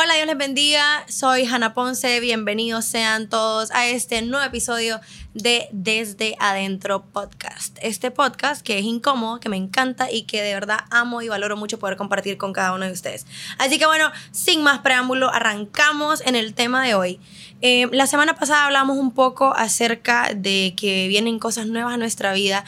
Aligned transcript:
Hola, 0.00 0.14
Dios 0.14 0.28
les 0.28 0.38
bendiga. 0.38 1.04
Soy 1.08 1.44
Hanna 1.44 1.74
Ponce. 1.74 2.20
Bienvenidos 2.20 2.84
sean 2.84 3.28
todos 3.28 3.72
a 3.72 3.88
este 3.88 4.22
nuevo 4.22 4.46
episodio 4.46 5.00
de 5.34 5.68
Desde 5.72 6.36
Adentro 6.38 7.04
Podcast. 7.06 7.76
Este 7.82 8.12
podcast 8.12 8.64
que 8.64 8.78
es 8.78 8.84
incómodo, 8.84 9.40
que 9.40 9.48
me 9.48 9.56
encanta 9.56 10.08
y 10.08 10.22
que 10.22 10.40
de 10.40 10.54
verdad 10.54 10.78
amo 10.92 11.20
y 11.20 11.28
valoro 11.28 11.56
mucho 11.56 11.80
poder 11.80 11.96
compartir 11.96 12.38
con 12.38 12.52
cada 12.52 12.74
uno 12.74 12.86
de 12.86 12.92
ustedes. 12.92 13.26
Así 13.58 13.76
que 13.80 13.86
bueno, 13.86 14.12
sin 14.30 14.62
más 14.62 14.78
preámbulo, 14.82 15.30
arrancamos 15.30 16.20
en 16.24 16.36
el 16.36 16.54
tema 16.54 16.84
de 16.84 16.94
hoy. 16.94 17.18
Eh, 17.60 17.88
la 17.90 18.06
semana 18.06 18.36
pasada 18.36 18.66
hablamos 18.66 18.98
un 18.98 19.10
poco 19.10 19.52
acerca 19.56 20.30
de 20.32 20.74
que 20.76 21.08
vienen 21.08 21.40
cosas 21.40 21.66
nuevas 21.66 21.94
a 21.94 21.96
nuestra 21.96 22.32
vida 22.34 22.64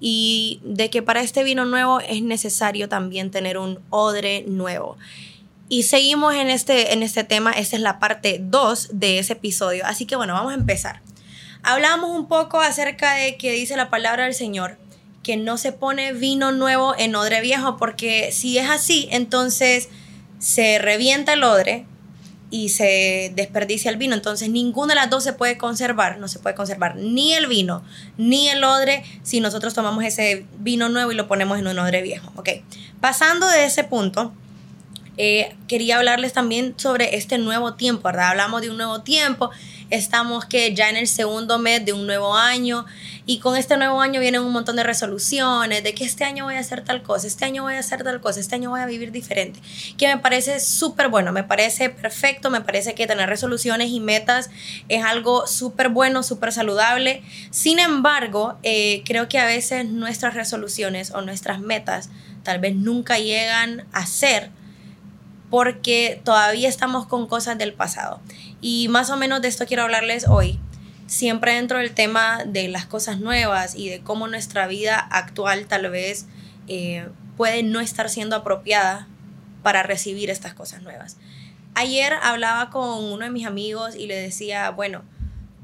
y 0.00 0.58
de 0.64 0.90
que 0.90 1.00
para 1.00 1.20
este 1.20 1.44
vino 1.44 1.64
nuevo 1.64 2.00
es 2.00 2.22
necesario 2.22 2.88
también 2.88 3.30
tener 3.30 3.56
un 3.56 3.78
odre 3.90 4.42
nuevo. 4.48 4.98
Y 5.72 5.84
seguimos 5.84 6.34
en 6.34 6.50
este, 6.50 6.92
en 6.92 7.02
este 7.02 7.24
tema, 7.24 7.50
esta 7.50 7.76
es 7.76 7.82
la 7.82 7.98
parte 7.98 8.36
2 8.42 8.90
de 8.92 9.18
ese 9.18 9.32
episodio. 9.32 9.86
Así 9.86 10.04
que 10.04 10.16
bueno, 10.16 10.34
vamos 10.34 10.52
a 10.52 10.54
empezar. 10.54 11.00
Hablamos 11.62 12.10
un 12.10 12.28
poco 12.28 12.60
acerca 12.60 13.14
de 13.14 13.38
que 13.38 13.52
dice 13.52 13.74
la 13.78 13.88
palabra 13.88 14.24
del 14.24 14.34
Señor, 14.34 14.76
que 15.22 15.38
no 15.38 15.56
se 15.56 15.72
pone 15.72 16.12
vino 16.12 16.52
nuevo 16.52 16.94
en 16.98 17.16
odre 17.16 17.40
viejo, 17.40 17.78
porque 17.78 18.32
si 18.32 18.58
es 18.58 18.68
así, 18.68 19.08
entonces 19.12 19.88
se 20.38 20.78
revienta 20.78 21.32
el 21.32 21.42
odre 21.42 21.86
y 22.50 22.68
se 22.68 23.32
desperdicia 23.34 23.90
el 23.90 23.96
vino. 23.96 24.14
Entonces 24.14 24.50
ninguna 24.50 24.92
de 24.92 25.00
las 25.00 25.08
dos 25.08 25.24
se 25.24 25.32
puede 25.32 25.56
conservar, 25.56 26.18
no 26.18 26.28
se 26.28 26.38
puede 26.38 26.54
conservar 26.54 26.96
ni 26.96 27.32
el 27.32 27.46
vino 27.46 27.82
ni 28.18 28.50
el 28.50 28.62
odre 28.62 29.04
si 29.22 29.40
nosotros 29.40 29.72
tomamos 29.72 30.04
ese 30.04 30.44
vino 30.58 30.90
nuevo 30.90 31.12
y 31.12 31.14
lo 31.14 31.26
ponemos 31.26 31.58
en 31.58 31.66
un 31.66 31.78
odre 31.78 32.02
viejo. 32.02 32.30
Ok, 32.36 32.50
pasando 33.00 33.48
de 33.48 33.64
ese 33.64 33.84
punto 33.84 34.34
eh, 35.18 35.54
quería 35.68 35.98
hablarles 35.98 36.32
también 36.32 36.74
sobre 36.78 37.16
este 37.16 37.38
nuevo 37.38 37.74
tiempo, 37.74 38.04
¿verdad? 38.04 38.30
Hablamos 38.30 38.62
de 38.62 38.70
un 38.70 38.78
nuevo 38.78 39.02
tiempo, 39.02 39.50
estamos 39.90 40.46
que 40.46 40.74
ya 40.74 40.88
en 40.88 40.96
el 40.96 41.06
segundo 41.06 41.58
mes 41.58 41.84
de 41.84 41.92
un 41.92 42.06
nuevo 42.06 42.34
año 42.34 42.86
y 43.26 43.38
con 43.38 43.56
este 43.56 43.76
nuevo 43.76 44.00
año 44.00 44.20
vienen 44.20 44.40
un 44.40 44.52
montón 44.52 44.76
de 44.76 44.82
resoluciones 44.82 45.84
de 45.84 45.94
que 45.94 46.04
este 46.04 46.24
año 46.24 46.44
voy 46.44 46.54
a 46.54 46.60
hacer 46.60 46.82
tal 46.82 47.02
cosa, 47.02 47.26
este 47.26 47.44
año 47.44 47.62
voy 47.62 47.74
a 47.74 47.80
hacer 47.80 48.02
tal 48.02 48.20
cosa, 48.22 48.40
este 48.40 48.54
año 48.54 48.70
voy 48.70 48.80
a 48.80 48.86
vivir 48.86 49.12
diferente, 49.12 49.60
que 49.98 50.08
me 50.08 50.18
parece 50.18 50.60
súper 50.60 51.08
bueno, 51.08 51.30
me 51.30 51.44
parece 51.44 51.90
perfecto, 51.90 52.50
me 52.50 52.62
parece 52.62 52.94
que 52.94 53.06
tener 53.06 53.28
resoluciones 53.28 53.90
y 53.90 54.00
metas 54.00 54.48
es 54.88 55.04
algo 55.04 55.46
súper 55.46 55.90
bueno, 55.90 56.22
súper 56.22 56.52
saludable. 56.52 57.22
Sin 57.50 57.78
embargo, 57.78 58.58
eh, 58.62 59.02
creo 59.04 59.28
que 59.28 59.38
a 59.38 59.44
veces 59.44 59.86
nuestras 59.86 60.34
resoluciones 60.34 61.10
o 61.10 61.20
nuestras 61.20 61.60
metas 61.60 62.08
tal 62.42 62.58
vez 62.60 62.74
nunca 62.74 63.18
llegan 63.18 63.84
a 63.92 64.06
ser 64.06 64.50
porque 65.52 66.18
todavía 66.24 66.66
estamos 66.66 67.06
con 67.06 67.26
cosas 67.26 67.58
del 67.58 67.74
pasado. 67.74 68.22
Y 68.62 68.88
más 68.88 69.10
o 69.10 69.18
menos 69.18 69.42
de 69.42 69.48
esto 69.48 69.66
quiero 69.66 69.82
hablarles 69.82 70.26
hoy. 70.26 70.58
Siempre 71.06 71.56
dentro 71.56 71.76
del 71.76 71.92
tema 71.92 72.44
de 72.46 72.68
las 72.68 72.86
cosas 72.86 73.20
nuevas 73.20 73.74
y 73.74 73.90
de 73.90 74.00
cómo 74.00 74.28
nuestra 74.28 74.66
vida 74.66 74.98
actual 74.98 75.66
tal 75.66 75.90
vez 75.90 76.24
eh, 76.68 77.06
puede 77.36 77.62
no 77.62 77.80
estar 77.80 78.08
siendo 78.08 78.34
apropiada 78.34 79.06
para 79.62 79.82
recibir 79.82 80.30
estas 80.30 80.54
cosas 80.54 80.80
nuevas. 80.80 81.18
Ayer 81.74 82.14
hablaba 82.22 82.70
con 82.70 83.04
uno 83.04 83.22
de 83.26 83.30
mis 83.30 83.44
amigos 83.44 83.94
y 83.94 84.06
le 84.06 84.16
decía, 84.16 84.70
bueno, 84.70 85.02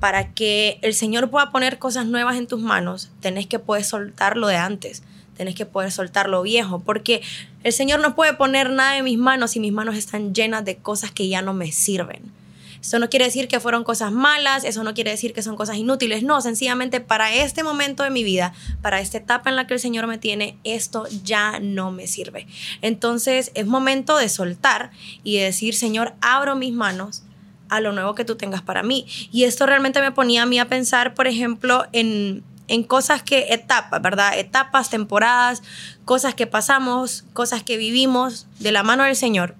para 0.00 0.32
que 0.32 0.78
el 0.82 0.94
Señor 0.94 1.30
pueda 1.30 1.50
poner 1.50 1.78
cosas 1.78 2.06
nuevas 2.06 2.36
en 2.36 2.46
tus 2.46 2.60
manos, 2.60 3.10
tenés 3.20 3.46
que 3.46 3.58
poder 3.58 3.84
soltar 3.84 4.36
lo 4.36 4.46
de 4.46 4.56
antes 4.56 5.02
tenés 5.38 5.54
que 5.54 5.64
poder 5.64 5.90
soltar 5.90 6.28
lo 6.28 6.42
viejo, 6.42 6.80
porque 6.80 7.22
el 7.62 7.72
Señor 7.72 8.00
no 8.00 8.14
puede 8.14 8.34
poner 8.34 8.70
nada 8.70 8.98
en 8.98 9.04
mis 9.04 9.18
manos 9.18 9.52
si 9.52 9.60
mis 9.60 9.72
manos 9.72 9.96
están 9.96 10.34
llenas 10.34 10.64
de 10.64 10.76
cosas 10.76 11.12
que 11.12 11.28
ya 11.28 11.40
no 11.40 11.54
me 11.54 11.72
sirven. 11.72 12.36
Eso 12.80 12.98
no 12.98 13.08
quiere 13.08 13.24
decir 13.24 13.48
que 13.48 13.60
fueron 13.60 13.82
cosas 13.82 14.12
malas, 14.12 14.64
eso 14.64 14.84
no 14.84 14.94
quiere 14.94 15.10
decir 15.10 15.32
que 15.32 15.42
son 15.42 15.56
cosas 15.56 15.76
inútiles, 15.76 16.22
no, 16.22 16.40
sencillamente 16.40 17.00
para 17.00 17.34
este 17.34 17.62
momento 17.62 18.02
de 18.02 18.10
mi 18.10 18.22
vida, 18.22 18.52
para 18.82 19.00
esta 19.00 19.18
etapa 19.18 19.50
en 19.50 19.56
la 19.56 19.66
que 19.66 19.74
el 19.74 19.80
Señor 19.80 20.06
me 20.06 20.18
tiene, 20.18 20.58
esto 20.64 21.06
ya 21.24 21.58
no 21.60 21.90
me 21.90 22.06
sirve. 22.06 22.46
Entonces 22.82 23.50
es 23.54 23.66
momento 23.66 24.16
de 24.16 24.28
soltar 24.28 24.90
y 25.24 25.38
de 25.38 25.44
decir, 25.44 25.74
Señor, 25.74 26.14
abro 26.20 26.56
mis 26.56 26.72
manos 26.72 27.22
a 27.68 27.80
lo 27.80 27.92
nuevo 27.92 28.14
que 28.14 28.24
tú 28.24 28.36
tengas 28.36 28.62
para 28.62 28.82
mí. 28.82 29.06
Y 29.32 29.44
esto 29.44 29.66
realmente 29.66 30.00
me 30.00 30.12
ponía 30.12 30.42
a 30.42 30.46
mí 30.46 30.58
a 30.58 30.68
pensar, 30.68 31.14
por 31.14 31.26
ejemplo, 31.26 31.86
en 31.92 32.42
en 32.68 32.82
cosas 32.82 33.22
que, 33.22 33.46
etapas, 33.50 34.00
¿verdad? 34.00 34.38
Etapas, 34.38 34.90
temporadas, 34.90 35.62
cosas 36.04 36.34
que 36.34 36.46
pasamos, 36.46 37.24
cosas 37.32 37.62
que 37.62 37.76
vivimos 37.76 38.46
de 38.60 38.72
la 38.72 38.82
mano 38.82 39.04
del 39.04 39.16
Señor 39.16 39.56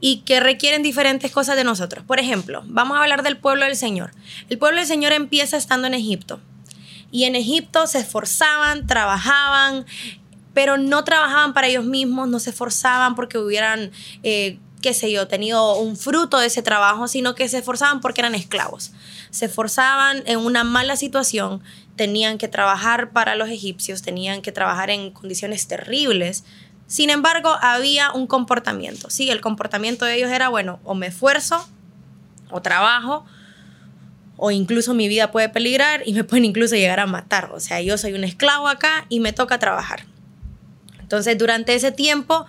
y 0.00 0.18
que 0.18 0.40
requieren 0.40 0.82
diferentes 0.82 1.30
cosas 1.30 1.56
de 1.56 1.64
nosotros. 1.64 2.04
Por 2.04 2.20
ejemplo, 2.20 2.62
vamos 2.66 2.96
a 2.96 3.02
hablar 3.02 3.22
del 3.22 3.36
pueblo 3.36 3.66
del 3.66 3.76
Señor. 3.76 4.12
El 4.48 4.56
pueblo 4.56 4.78
del 4.78 4.86
Señor 4.86 5.12
empieza 5.12 5.56
estando 5.56 5.86
en 5.88 5.94
Egipto. 5.94 6.40
Y 7.12 7.24
en 7.24 7.34
Egipto 7.34 7.88
se 7.88 7.98
esforzaban, 7.98 8.86
trabajaban, 8.86 9.84
pero 10.54 10.78
no 10.78 11.02
trabajaban 11.02 11.52
para 11.52 11.66
ellos 11.66 11.84
mismos, 11.84 12.28
no 12.28 12.38
se 12.38 12.50
esforzaban 12.50 13.16
porque 13.16 13.36
hubieran, 13.36 13.90
eh, 14.22 14.58
qué 14.80 14.94
sé 14.94 15.12
yo, 15.12 15.28
tenido 15.28 15.76
un 15.76 15.96
fruto 15.96 16.38
de 16.38 16.46
ese 16.46 16.62
trabajo, 16.62 17.08
sino 17.08 17.34
que 17.34 17.48
se 17.48 17.58
esforzaban 17.58 18.00
porque 18.00 18.20
eran 18.20 18.34
esclavos 18.34 18.92
se 19.30 19.48
forzaban 19.48 20.22
en 20.26 20.38
una 20.38 20.64
mala 20.64 20.96
situación, 20.96 21.62
tenían 21.96 22.38
que 22.38 22.48
trabajar 22.48 23.10
para 23.12 23.36
los 23.36 23.48
egipcios, 23.48 24.02
tenían 24.02 24.42
que 24.42 24.52
trabajar 24.52 24.90
en 24.90 25.12
condiciones 25.12 25.66
terribles. 25.68 26.44
Sin 26.86 27.10
embargo, 27.10 27.56
había 27.60 28.10
un 28.12 28.26
comportamiento. 28.26 29.08
Sí, 29.10 29.30
el 29.30 29.40
comportamiento 29.40 30.04
de 30.04 30.16
ellos 30.16 30.30
era, 30.30 30.48
bueno, 30.48 30.80
o 30.84 30.94
me 30.94 31.06
esfuerzo, 31.06 31.64
o 32.50 32.60
trabajo, 32.60 33.24
o 34.36 34.50
incluso 34.50 34.94
mi 34.94 35.06
vida 35.06 35.30
puede 35.30 35.48
peligrar 35.48 36.02
y 36.04 36.12
me 36.12 36.24
pueden 36.24 36.46
incluso 36.46 36.74
llegar 36.74 36.98
a 36.98 37.06
matar. 37.06 37.52
O 37.52 37.60
sea, 37.60 37.80
yo 37.80 37.96
soy 37.96 38.14
un 38.14 38.24
esclavo 38.24 38.68
acá 38.68 39.06
y 39.08 39.20
me 39.20 39.32
toca 39.32 39.58
trabajar. 39.58 40.04
Entonces, 40.98 41.38
durante 41.38 41.74
ese 41.74 41.92
tiempo, 41.92 42.46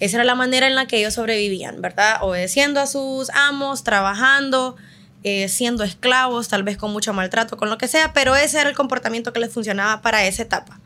esa 0.00 0.16
era 0.16 0.24
la 0.24 0.34
manera 0.34 0.66
en 0.66 0.74
la 0.74 0.86
que 0.86 0.98
ellos 0.98 1.14
sobrevivían, 1.14 1.80
¿verdad? 1.80 2.18
Obedeciendo 2.22 2.80
a 2.80 2.86
sus 2.86 3.30
amos, 3.30 3.84
trabajando, 3.84 4.76
eh, 5.22 5.48
siendo 5.48 5.84
esclavos, 5.84 6.48
tal 6.48 6.62
vez 6.62 6.78
con 6.78 6.90
mucho 6.92 7.12
maltrato, 7.12 7.58
con 7.58 7.68
lo 7.68 7.76
que 7.76 7.86
sea, 7.86 8.14
pero 8.14 8.34
ese 8.34 8.58
era 8.58 8.70
el 8.70 8.74
comportamiento 8.74 9.34
que 9.34 9.40
les 9.40 9.52
funcionaba 9.52 10.00
para 10.00 10.24
esa 10.24 10.42
etapa. 10.42 10.80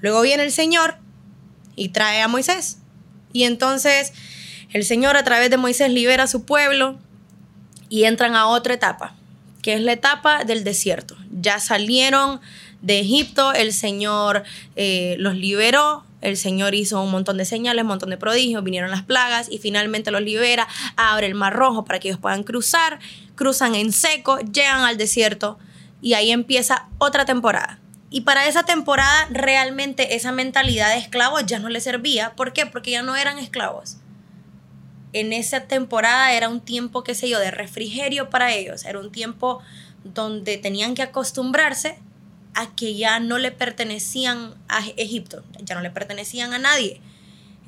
Luego 0.00 0.20
viene 0.22 0.42
el 0.42 0.52
Señor 0.52 0.96
y 1.76 1.90
trae 1.90 2.20
a 2.20 2.28
Moisés. 2.28 2.78
Y 3.32 3.44
entonces 3.44 4.12
el 4.72 4.84
Señor 4.84 5.16
a 5.16 5.22
través 5.22 5.50
de 5.50 5.56
Moisés 5.56 5.92
libera 5.92 6.24
a 6.24 6.26
su 6.26 6.44
pueblo 6.44 6.98
y 7.88 8.04
entran 8.04 8.34
a 8.34 8.48
otra 8.48 8.74
etapa, 8.74 9.14
que 9.62 9.74
es 9.74 9.80
la 9.80 9.92
etapa 9.92 10.44
del 10.44 10.64
desierto. 10.64 11.16
Ya 11.30 11.60
salieron 11.60 12.40
de 12.82 13.00
Egipto, 13.00 13.52
el 13.52 13.72
Señor 13.72 14.44
eh, 14.76 15.16
los 15.18 15.34
liberó, 15.34 16.04
el 16.20 16.36
Señor 16.36 16.74
hizo 16.74 17.02
un 17.02 17.10
montón 17.10 17.36
de 17.36 17.44
señales, 17.44 17.82
un 17.82 17.88
montón 17.88 18.10
de 18.10 18.16
prodigios, 18.16 18.64
vinieron 18.64 18.90
las 18.90 19.02
plagas 19.02 19.48
y 19.50 19.58
finalmente 19.58 20.10
los 20.10 20.22
libera, 20.22 20.68
abre 20.96 21.26
el 21.26 21.34
mar 21.34 21.54
rojo 21.54 21.84
para 21.84 22.00
que 22.00 22.08
ellos 22.08 22.20
puedan 22.20 22.42
cruzar, 22.42 22.98
cruzan 23.34 23.74
en 23.74 23.92
seco, 23.92 24.38
llegan 24.38 24.80
al 24.80 24.96
desierto 24.96 25.58
y 26.00 26.14
ahí 26.14 26.30
empieza 26.30 26.88
otra 26.98 27.24
temporada. 27.24 27.78
Y 28.10 28.22
para 28.22 28.46
esa 28.46 28.64
temporada 28.64 29.28
realmente 29.30 30.16
esa 30.16 30.32
mentalidad 30.32 30.90
de 30.90 30.98
esclavos 30.98 31.44
ya 31.46 31.58
no 31.58 31.68
les 31.68 31.84
servía. 31.84 32.34
¿Por 32.36 32.52
qué? 32.52 32.64
Porque 32.64 32.92
ya 32.92 33.02
no 33.02 33.16
eran 33.16 33.38
esclavos. 33.38 33.98
En 35.12 35.32
esa 35.32 35.60
temporada 35.64 36.32
era 36.32 36.48
un 36.48 36.60
tiempo, 36.60 37.04
qué 37.04 37.14
sé 37.14 37.28
yo, 37.28 37.38
de 37.38 37.50
refrigerio 37.50 38.30
para 38.30 38.54
ellos. 38.54 38.84
Era 38.86 38.98
un 38.98 39.12
tiempo 39.12 39.60
donde 40.04 40.56
tenían 40.56 40.94
que 40.94 41.02
acostumbrarse 41.02 41.98
a 42.54 42.74
que 42.74 42.94
ya 42.96 43.20
no 43.20 43.38
le 43.38 43.52
pertenecían 43.52 44.54
a 44.68 44.80
Egipto, 44.96 45.44
ya 45.60 45.74
no 45.74 45.80
le 45.80 45.90
pertenecían 45.90 46.52
a 46.52 46.58
nadie. 46.58 47.00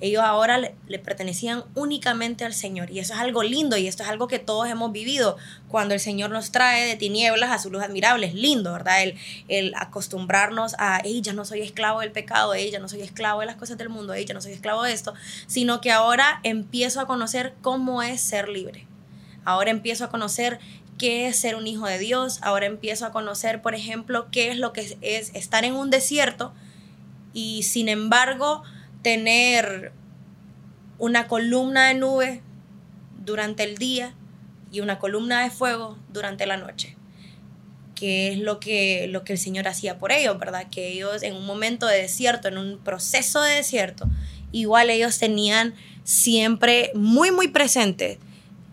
Ellos 0.00 0.22
ahora 0.22 0.56
le, 0.56 0.98
pertenecían 0.98 1.64
únicamente 1.74 2.46
al 2.46 2.54
Señor. 2.54 2.90
Y 2.90 3.00
eso 3.00 3.12
es 3.12 3.20
algo 3.20 3.42
lindo 3.42 3.76
y 3.76 3.86
esto 3.86 4.02
es 4.02 4.08
algo 4.08 4.28
que 4.28 4.38
todos 4.38 4.66
hemos 4.66 4.92
vivido 4.92 5.36
cuando 5.68 5.92
el 5.92 6.00
Señor 6.00 6.30
nos 6.30 6.52
trae 6.52 6.86
de 6.86 6.96
tinieblas 6.96 7.50
a 7.50 7.58
su 7.58 7.70
luz 7.70 7.82
admirable. 7.82 8.26
Es 8.26 8.34
lindo, 8.34 8.72
¿verdad? 8.72 9.02
El, 9.02 9.16
el 9.48 9.74
acostumbrarnos 9.76 10.74
a, 10.78 11.02
ya 11.02 11.34
no 11.34 11.44
soy 11.44 11.60
esclavo 11.60 12.00
del 12.00 12.12
pecado, 12.12 12.54
ya 12.56 12.78
no 12.78 12.88
soy 12.88 13.02
esclavo 13.02 13.40
de 13.40 13.46
las 13.46 13.56
cosas 13.56 13.76
del 13.76 13.90
mundo, 13.90 14.16
ya 14.16 14.32
no 14.32 14.40
soy 14.40 14.52
esclavo 14.52 14.84
de 14.84 14.92
esto, 14.92 15.12
sino 15.46 15.82
que 15.82 15.92
ahora 15.92 16.40
empiezo 16.44 17.00
a 17.00 17.06
conocer 17.06 17.52
cómo 17.60 18.02
es 18.02 18.22
ser 18.22 18.48
libre. 18.48 18.86
Ahora 19.44 19.70
empiezo 19.70 20.04
a 20.04 20.10
conocer 20.10 20.60
qué 21.00 21.28
es 21.28 21.38
ser 21.38 21.56
un 21.56 21.66
hijo 21.66 21.86
de 21.86 21.98
Dios. 21.98 22.40
Ahora 22.42 22.66
empiezo 22.66 23.06
a 23.06 23.10
conocer, 23.10 23.62
por 23.62 23.74
ejemplo, 23.74 24.28
qué 24.30 24.50
es 24.50 24.58
lo 24.58 24.74
que 24.74 24.98
es 25.00 25.34
estar 25.34 25.64
en 25.64 25.72
un 25.72 25.88
desierto 25.88 26.52
y 27.32 27.62
sin 27.62 27.88
embargo 27.88 28.62
tener 29.00 29.92
una 30.98 31.26
columna 31.26 31.88
de 31.88 31.94
nube 31.94 32.42
durante 33.24 33.64
el 33.64 33.78
día 33.78 34.14
y 34.70 34.80
una 34.80 34.98
columna 34.98 35.42
de 35.42 35.50
fuego 35.50 35.98
durante 36.10 36.44
la 36.44 36.58
noche 36.58 36.98
que 37.94 38.32
es 38.32 38.38
lo 38.38 38.60
que, 38.60 39.08
lo 39.08 39.24
que 39.24 39.34
el 39.34 39.38
Señor 39.38 39.68
hacía 39.68 39.98
por 39.98 40.10
ellos, 40.10 40.38
¿verdad? 40.38 40.68
Que 40.70 40.88
ellos 40.88 41.22
en 41.22 41.34
un 41.36 41.44
momento 41.44 41.86
de 41.86 42.00
desierto, 42.00 42.48
en 42.48 42.56
un 42.56 42.78
proceso 42.78 43.42
de 43.42 43.56
desierto, 43.56 44.08
igual 44.52 44.88
ellos 44.88 45.18
tenían 45.18 45.74
siempre 46.02 46.92
muy, 46.94 47.30
muy 47.30 47.48
presente 47.48 48.18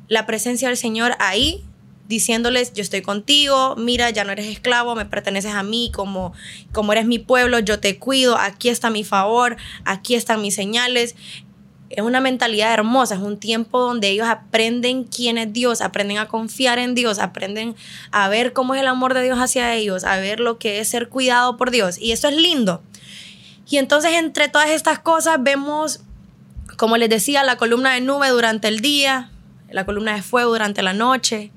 la 0.07 0.25
presencia 0.25 0.69
del 0.69 0.77
Señor 0.77 1.11
ahí, 1.19 1.65
diciéndoles, 2.07 2.73
yo 2.73 2.81
estoy 2.81 3.01
contigo, 3.01 3.75
mira, 3.77 4.09
ya 4.09 4.23
no 4.23 4.31
eres 4.31 4.47
esclavo, 4.47 4.95
me 4.95 5.05
perteneces 5.05 5.53
a 5.53 5.63
mí, 5.63 5.91
como, 5.93 6.33
como 6.71 6.93
eres 6.93 7.05
mi 7.05 7.19
pueblo, 7.19 7.59
yo 7.59 7.79
te 7.79 7.99
cuido, 7.99 8.37
aquí 8.37 8.69
está 8.69 8.89
mi 8.89 9.03
favor, 9.03 9.57
aquí 9.85 10.15
están 10.15 10.41
mis 10.41 10.55
señales. 10.55 11.15
Es 11.89 12.03
una 12.03 12.19
mentalidad 12.19 12.73
hermosa, 12.73 13.15
es 13.15 13.21
un 13.21 13.37
tiempo 13.37 13.79
donde 13.79 14.09
ellos 14.09 14.27
aprenden 14.27 15.05
quién 15.05 15.37
es 15.37 15.53
Dios, 15.53 15.79
aprenden 15.81 16.17
a 16.17 16.27
confiar 16.27 16.79
en 16.79 16.95
Dios, 16.95 17.17
aprenden 17.17 17.75
a 18.11 18.27
ver 18.27 18.51
cómo 18.51 18.75
es 18.75 18.81
el 18.81 18.87
amor 18.87 19.13
de 19.13 19.23
Dios 19.23 19.39
hacia 19.39 19.73
ellos, 19.73 20.03
a 20.03 20.17
ver 20.17 20.41
lo 20.41 20.57
que 20.57 20.79
es 20.79 20.89
ser 20.89 21.07
cuidado 21.07 21.55
por 21.55 21.71
Dios. 21.71 21.97
Y 21.97 22.11
eso 22.11 22.27
es 22.27 22.35
lindo. 22.35 22.81
Y 23.69 23.77
entonces 23.77 24.13
entre 24.13 24.49
todas 24.49 24.69
estas 24.69 24.99
cosas 24.99 25.37
vemos, 25.39 26.01
como 26.75 26.97
les 26.97 27.09
decía, 27.09 27.43
la 27.43 27.55
columna 27.55 27.93
de 27.93 28.01
nube 28.01 28.29
durante 28.29 28.67
el 28.67 28.81
día, 28.81 29.31
la 29.69 29.85
columna 29.85 30.13
de 30.13 30.21
fuego 30.21 30.51
durante 30.51 30.81
la 30.81 30.93
noche, 30.93 31.51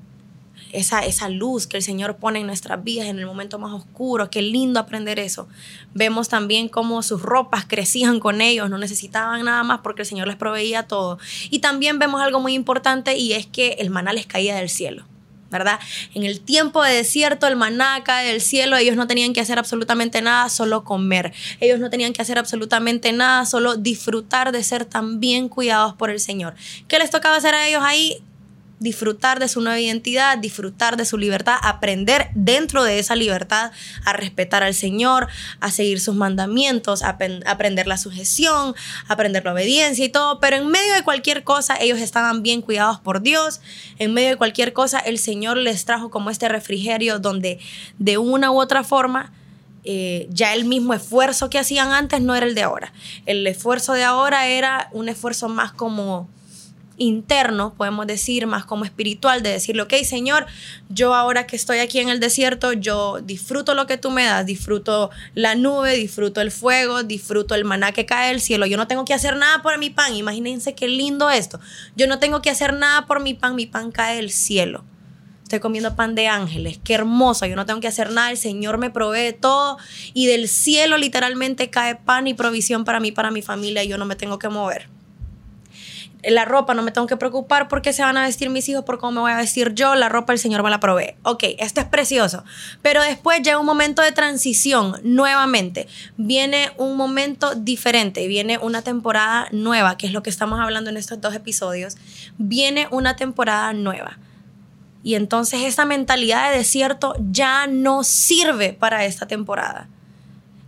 esa, 0.71 1.05
esa 1.05 1.29
luz 1.29 1.67
que 1.67 1.77
el 1.77 1.83
Señor 1.83 2.17
pone 2.17 2.39
en 2.39 2.47
nuestras 2.47 2.83
vidas 2.83 3.07
en 3.07 3.19
el 3.19 3.25
momento 3.25 3.59
más 3.59 3.73
oscuro. 3.73 4.29
Qué 4.29 4.41
lindo 4.41 4.79
aprender 4.79 5.19
eso. 5.19 5.47
Vemos 5.93 6.29
también 6.29 6.69
cómo 6.69 7.03
sus 7.03 7.21
ropas 7.21 7.65
crecían 7.67 8.19
con 8.19 8.41
ellos, 8.41 8.69
no 8.69 8.77
necesitaban 8.77 9.45
nada 9.45 9.63
más 9.63 9.81
porque 9.81 10.03
el 10.03 10.07
Señor 10.07 10.27
les 10.27 10.37
proveía 10.37 10.83
todo. 10.83 11.19
Y 11.49 11.59
también 11.59 11.99
vemos 11.99 12.21
algo 12.21 12.39
muy 12.39 12.53
importante 12.53 13.17
y 13.17 13.33
es 13.33 13.45
que 13.45 13.73
el 13.79 13.89
maná 13.89 14.13
les 14.13 14.25
caía 14.25 14.55
del 14.55 14.69
cielo. 14.69 15.05
¿verdad? 15.51 15.79
En 16.15 16.23
el 16.23 16.39
tiempo 16.39 16.81
de 16.81 16.93
desierto, 16.93 17.45
el 17.45 17.57
maná 17.57 18.01
cae 18.03 18.25
del 18.25 18.41
cielo, 18.41 18.77
ellos 18.77 18.95
no 18.95 19.05
tenían 19.05 19.33
que 19.33 19.41
hacer 19.41 19.59
absolutamente 19.59 20.21
nada, 20.21 20.49
solo 20.49 20.83
comer. 20.83 21.33
Ellos 21.59 21.79
no 21.79 21.89
tenían 21.89 22.13
que 22.13 22.21
hacer 22.21 22.39
absolutamente 22.39 23.11
nada, 23.11 23.45
solo 23.45 23.75
disfrutar 23.75 24.51
de 24.53 24.63
ser 24.63 24.85
tan 24.85 25.19
bien 25.19 25.49
cuidados 25.49 25.93
por 25.93 26.09
el 26.09 26.19
Señor. 26.19 26.55
¿Qué 26.87 26.97
les 26.97 27.11
tocaba 27.11 27.35
hacer 27.35 27.53
a 27.53 27.67
ellos 27.67 27.81
ahí? 27.83 28.23
Disfrutar 28.81 29.39
de 29.39 29.47
su 29.47 29.61
nueva 29.61 29.79
identidad, 29.79 30.39
disfrutar 30.39 30.97
de 30.97 31.05
su 31.05 31.17
libertad, 31.19 31.55
aprender 31.61 32.29
dentro 32.33 32.83
de 32.83 32.97
esa 32.97 33.15
libertad 33.15 33.71
a 34.03 34.13
respetar 34.13 34.63
al 34.63 34.73
Señor, 34.73 35.27
a 35.59 35.69
seguir 35.69 36.01
sus 36.01 36.15
mandamientos, 36.15 37.03
a 37.03 37.17
aprender 37.45 37.85
la 37.85 37.97
sujeción, 37.97 38.75
aprender 39.07 39.45
la 39.45 39.53
obediencia 39.53 40.03
y 40.03 40.09
todo. 40.09 40.39
Pero 40.39 40.55
en 40.55 40.67
medio 40.67 40.95
de 40.95 41.03
cualquier 41.03 41.43
cosa, 41.43 41.77
ellos 41.79 41.99
estaban 41.99 42.41
bien 42.41 42.63
cuidados 42.63 42.99
por 42.99 43.21
Dios. 43.21 43.61
En 43.99 44.15
medio 44.15 44.29
de 44.29 44.35
cualquier 44.35 44.73
cosa, 44.73 44.99
el 44.99 45.19
Señor 45.19 45.57
les 45.57 45.85
trajo 45.85 46.09
como 46.09 46.31
este 46.31 46.49
refrigerio 46.49 47.19
donde 47.19 47.59
de 47.99 48.17
una 48.17 48.49
u 48.49 48.59
otra 48.59 48.83
forma 48.83 49.31
eh, 49.83 50.27
ya 50.31 50.55
el 50.55 50.65
mismo 50.65 50.95
esfuerzo 50.95 51.51
que 51.51 51.59
hacían 51.59 51.91
antes 51.91 52.19
no 52.19 52.33
era 52.33 52.47
el 52.47 52.55
de 52.55 52.63
ahora. 52.63 52.93
El 53.27 53.45
esfuerzo 53.45 53.93
de 53.93 54.03
ahora 54.03 54.47
era 54.47 54.89
un 54.91 55.07
esfuerzo 55.07 55.49
más 55.49 55.71
como 55.71 56.27
interno, 56.97 57.73
podemos 57.73 58.07
decir, 58.07 58.47
más 58.47 58.65
como 58.65 58.85
espiritual, 58.85 59.41
de 59.41 59.51
decirle, 59.51 59.81
ok, 59.83 59.93
Señor, 60.03 60.45
yo 60.89 61.15
ahora 61.15 61.47
que 61.47 61.55
estoy 61.55 61.79
aquí 61.79 61.99
en 61.99 62.09
el 62.09 62.19
desierto, 62.19 62.73
yo 62.73 63.19
disfruto 63.21 63.73
lo 63.73 63.87
que 63.87 63.97
tú 63.97 64.11
me 64.11 64.25
das, 64.25 64.45
disfruto 64.45 65.09
la 65.33 65.55
nube, 65.55 65.95
disfruto 65.95 66.41
el 66.41 66.51
fuego, 66.51 67.03
disfruto 67.03 67.55
el 67.55 67.65
maná 67.65 67.91
que 67.91 68.05
cae 68.05 68.29
del 68.29 68.41
cielo. 68.41 68.65
Yo 68.65 68.77
no 68.77 68.87
tengo 68.87 69.05
que 69.05 69.13
hacer 69.13 69.35
nada 69.35 69.61
por 69.61 69.77
mi 69.77 69.89
pan. 69.89 70.15
Imagínense 70.15 70.75
qué 70.75 70.87
lindo 70.87 71.29
esto. 71.29 71.59
Yo 71.95 72.07
no 72.07 72.19
tengo 72.19 72.41
que 72.41 72.49
hacer 72.49 72.73
nada 72.73 73.05
por 73.05 73.21
mi 73.21 73.33
pan, 73.33 73.55
mi 73.55 73.65
pan 73.65 73.91
cae 73.91 74.17
del 74.17 74.31
cielo. 74.31 74.83
Estoy 75.43 75.59
comiendo 75.59 75.97
pan 75.97 76.15
de 76.15 76.29
ángeles, 76.29 76.79
qué 76.81 76.93
hermoso, 76.93 77.45
yo 77.45 77.57
no 77.57 77.65
tengo 77.65 77.81
que 77.81 77.87
hacer 77.89 78.09
nada, 78.09 78.31
el 78.31 78.37
Señor 78.37 78.77
me 78.77 78.89
provee 78.89 79.33
todo 79.33 79.77
y 80.13 80.27
del 80.27 80.47
cielo 80.47 80.97
literalmente 80.97 81.69
cae 81.69 81.95
pan 81.95 82.25
y 82.27 82.33
provisión 82.33 82.85
para 82.85 83.01
mí, 83.01 83.11
para 83.11 83.31
mi 83.31 83.41
familia 83.41 83.83
y 83.83 83.89
yo 83.89 83.97
no 83.97 84.05
me 84.05 84.15
tengo 84.15 84.39
que 84.39 84.47
mover 84.47 84.87
la 86.23 86.45
ropa 86.45 86.73
no 86.73 86.81
me 86.81 86.91
tengo 86.91 87.07
que 87.07 87.17
preocupar 87.17 87.67
porque 87.67 87.93
se 87.93 88.03
van 88.03 88.17
a 88.17 88.23
vestir 88.23 88.49
mis 88.49 88.67
hijos, 88.69 88.83
por 88.83 88.99
cómo 88.99 89.11
me 89.11 89.19
voy 89.21 89.31
a 89.31 89.37
vestir 89.37 89.73
yo, 89.73 89.95
la 89.95 90.09
ropa 90.09 90.33
el 90.33 90.39
Señor 90.39 90.63
me 90.63 90.69
la 90.69 90.79
provee. 90.79 91.15
Ok, 91.23 91.43
esto 91.59 91.81
es 91.81 91.87
precioso. 91.87 92.43
Pero 92.81 93.01
después 93.01 93.41
llega 93.41 93.59
un 93.59 93.65
momento 93.65 94.01
de 94.01 94.11
transición 94.11 94.95
nuevamente. 95.03 95.87
Viene 96.17 96.71
un 96.77 96.95
momento 96.97 97.55
diferente, 97.55 98.27
viene 98.27 98.57
una 98.57 98.81
temporada 98.81 99.47
nueva, 99.51 99.97
que 99.97 100.07
es 100.07 100.13
lo 100.13 100.23
que 100.23 100.29
estamos 100.29 100.59
hablando 100.59 100.89
en 100.89 100.97
estos 100.97 101.19
dos 101.21 101.33
episodios. 101.33 101.97
Viene 102.37 102.87
una 102.91 103.15
temporada 103.15 103.73
nueva. 103.73 104.19
Y 105.03 105.15
entonces 105.15 105.61
esa 105.63 105.85
mentalidad 105.85 106.51
de 106.51 106.57
desierto 106.57 107.15
ya 107.31 107.65
no 107.67 108.03
sirve 108.03 108.73
para 108.73 109.05
esta 109.05 109.27
temporada. 109.27 109.87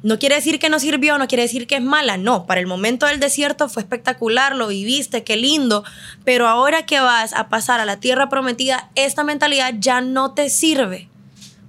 No 0.04 0.20
quiere 0.20 0.36
decir 0.36 0.60
que 0.60 0.70
no 0.70 0.80
sirvió, 0.80 1.18
no 1.18 1.30
quiere 1.30 1.44
decir 1.44 1.66
que 1.66 1.78
es 1.78 1.82
mala, 1.82 2.18
no, 2.18 2.46
para 2.46 2.60
el 2.60 2.68
momento 2.68 3.06
del 3.06 3.22
desierto 3.22 3.70
fue 3.70 3.84
espectacular, 3.84 4.54
lo 4.54 4.68
viviste, 4.68 5.24
qué 5.24 5.38
lindo, 5.38 5.86
pero 6.26 6.50
ahora 6.50 6.86
que 6.86 7.00
vas 7.00 7.32
a 7.34 7.48
pasar 7.48 7.80
a 7.80 7.86
la 7.86 8.02
tierra 8.02 8.28
prometida, 8.28 8.90
esta 8.96 9.24
mentalidad 9.24 9.76
ya 9.80 10.02
no 10.02 10.34
te 10.34 10.50
sirve. 10.50 11.08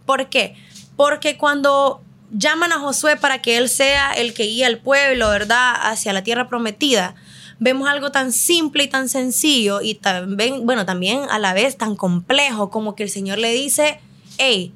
¿Por 0.04 0.28
qué? 0.30 0.56
Porque 0.96 1.38
cuando 1.38 2.02
llaman 2.32 2.72
a 2.72 2.80
Josué 2.80 3.16
para 3.16 3.40
que 3.40 3.56
él 3.56 3.68
sea 3.68 4.12
el 4.12 4.34
que 4.34 4.42
guía 4.42 4.66
al 4.66 4.78
pueblo, 4.78 5.28
¿verdad?, 5.28 5.72
hacia 5.82 6.12
la 6.12 6.24
tierra 6.24 6.48
prometida, 6.48 7.14
vemos 7.60 7.88
algo 7.88 8.10
tan 8.10 8.32
simple 8.32 8.82
y 8.82 8.88
tan 8.88 9.08
sencillo 9.08 9.80
y 9.80 9.94
también, 9.94 10.66
bueno, 10.66 10.84
también 10.84 11.20
a 11.30 11.38
la 11.38 11.54
vez 11.54 11.78
tan 11.78 11.94
complejo 11.94 12.70
como 12.70 12.96
que 12.96 13.04
el 13.04 13.10
Señor 13.10 13.38
le 13.38 13.52
dice, 13.52 14.00
hey, 14.38 14.72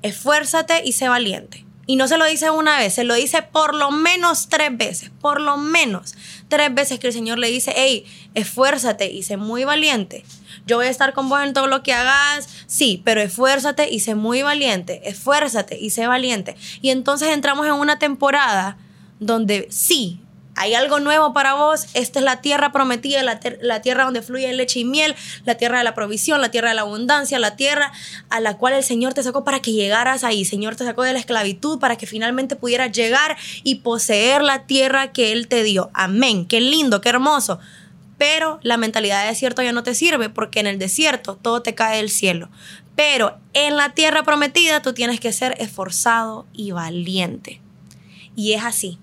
esfuérzate 0.00 0.80
y 0.82 0.92
sé 0.92 1.10
valiente. 1.10 1.66
Y 1.86 1.96
no 1.96 2.06
se 2.06 2.16
lo 2.16 2.24
dice 2.24 2.50
una 2.50 2.78
vez, 2.78 2.94
se 2.94 3.04
lo 3.04 3.14
dice 3.14 3.42
por 3.42 3.74
lo 3.74 3.90
menos 3.90 4.48
tres 4.48 4.76
veces, 4.76 5.10
por 5.20 5.40
lo 5.40 5.56
menos 5.56 6.14
tres 6.48 6.72
veces 6.72 7.00
que 7.00 7.08
el 7.08 7.12
Señor 7.12 7.38
le 7.38 7.48
dice, 7.48 7.72
hey, 7.74 8.04
esfuérzate 8.34 9.10
y 9.10 9.22
sé 9.24 9.36
muy 9.36 9.64
valiente. 9.64 10.24
Yo 10.64 10.76
voy 10.76 10.86
a 10.86 10.90
estar 10.90 11.12
con 11.12 11.28
vos 11.28 11.42
en 11.42 11.54
todo 11.54 11.66
lo 11.66 11.82
que 11.82 11.92
hagas, 11.92 12.48
sí, 12.66 13.02
pero 13.04 13.20
esfuérzate 13.20 13.90
y 13.90 14.00
sé 14.00 14.14
muy 14.14 14.42
valiente, 14.42 15.00
esfuérzate 15.08 15.78
y 15.78 15.90
sé 15.90 16.06
valiente. 16.06 16.56
Y 16.80 16.90
entonces 16.90 17.30
entramos 17.30 17.66
en 17.66 17.72
una 17.72 17.98
temporada 17.98 18.76
donde 19.18 19.66
sí, 19.70 20.20
hay 20.54 20.74
algo 20.74 21.00
nuevo 21.00 21.32
para 21.32 21.54
vos, 21.54 21.86
esta 21.94 22.18
es 22.18 22.24
la 22.24 22.40
tierra 22.40 22.72
prometida, 22.72 23.22
la, 23.22 23.80
tierra 23.80 24.04
donde 24.04 24.20
fluye 24.20 24.52
leche 24.52 24.80
y 24.80 24.84
miel, 24.84 25.14
la 25.44 25.56
tierra 25.56 25.78
de 25.78 25.84
la 25.84 25.94
provisión, 25.94 26.40
la 26.40 26.50
tierra 26.50 26.68
de 26.68 26.74
la 26.74 26.82
abundancia, 26.82 27.38
la 27.38 27.56
tierra 27.56 27.92
a 28.28 28.40
la 28.40 28.58
cual 28.58 28.74
el 28.74 28.84
Señor 28.84 29.14
te 29.14 29.22
sacó 29.22 29.44
para 29.44 29.60
que 29.60 29.72
llegaras 29.72 30.24
ahí. 30.24 30.44
Señor 30.44 30.76
te 30.76 30.84
sacó 30.84 31.04
de 31.04 31.14
la 31.14 31.18
esclavitud 31.18 31.78
para 31.78 31.96
que 31.96 32.06
finalmente 32.06 32.56
pudieras 32.56 32.92
llegar 32.92 33.36
y 33.62 33.76
poseer 33.76 34.42
la 34.42 34.66
tierra 34.66 35.12
que 35.12 35.32
Él 35.32 35.48
te 35.48 35.62
dio. 35.62 35.90
Amén. 35.94 36.46
Qué 36.46 36.60
lindo, 36.60 37.00
qué 37.00 37.08
hermoso. 37.08 37.58
Pero 38.18 38.60
la 38.62 38.76
mentalidad 38.76 39.22
de 39.22 39.28
desierto 39.28 39.62
ya 39.62 39.72
no 39.72 39.82
te 39.82 39.94
sirve 39.94 40.28
porque 40.28 40.60
en 40.60 40.66
el 40.66 40.78
desierto 40.78 41.38
todo 41.40 41.62
te 41.62 41.74
cae 41.74 41.96
del 41.96 42.10
cielo. 42.10 42.50
Pero 42.94 43.38
en 43.54 43.76
la 43.76 43.94
tierra 43.94 44.22
prometida 44.22 44.82
tú 44.82 44.92
tienes 44.92 45.18
que 45.18 45.32
ser 45.32 45.56
esforzado 45.58 46.46
y 46.52 46.72
valiente. 46.72 47.62
Y 48.36 48.52
es 48.52 48.62
así 48.62 48.98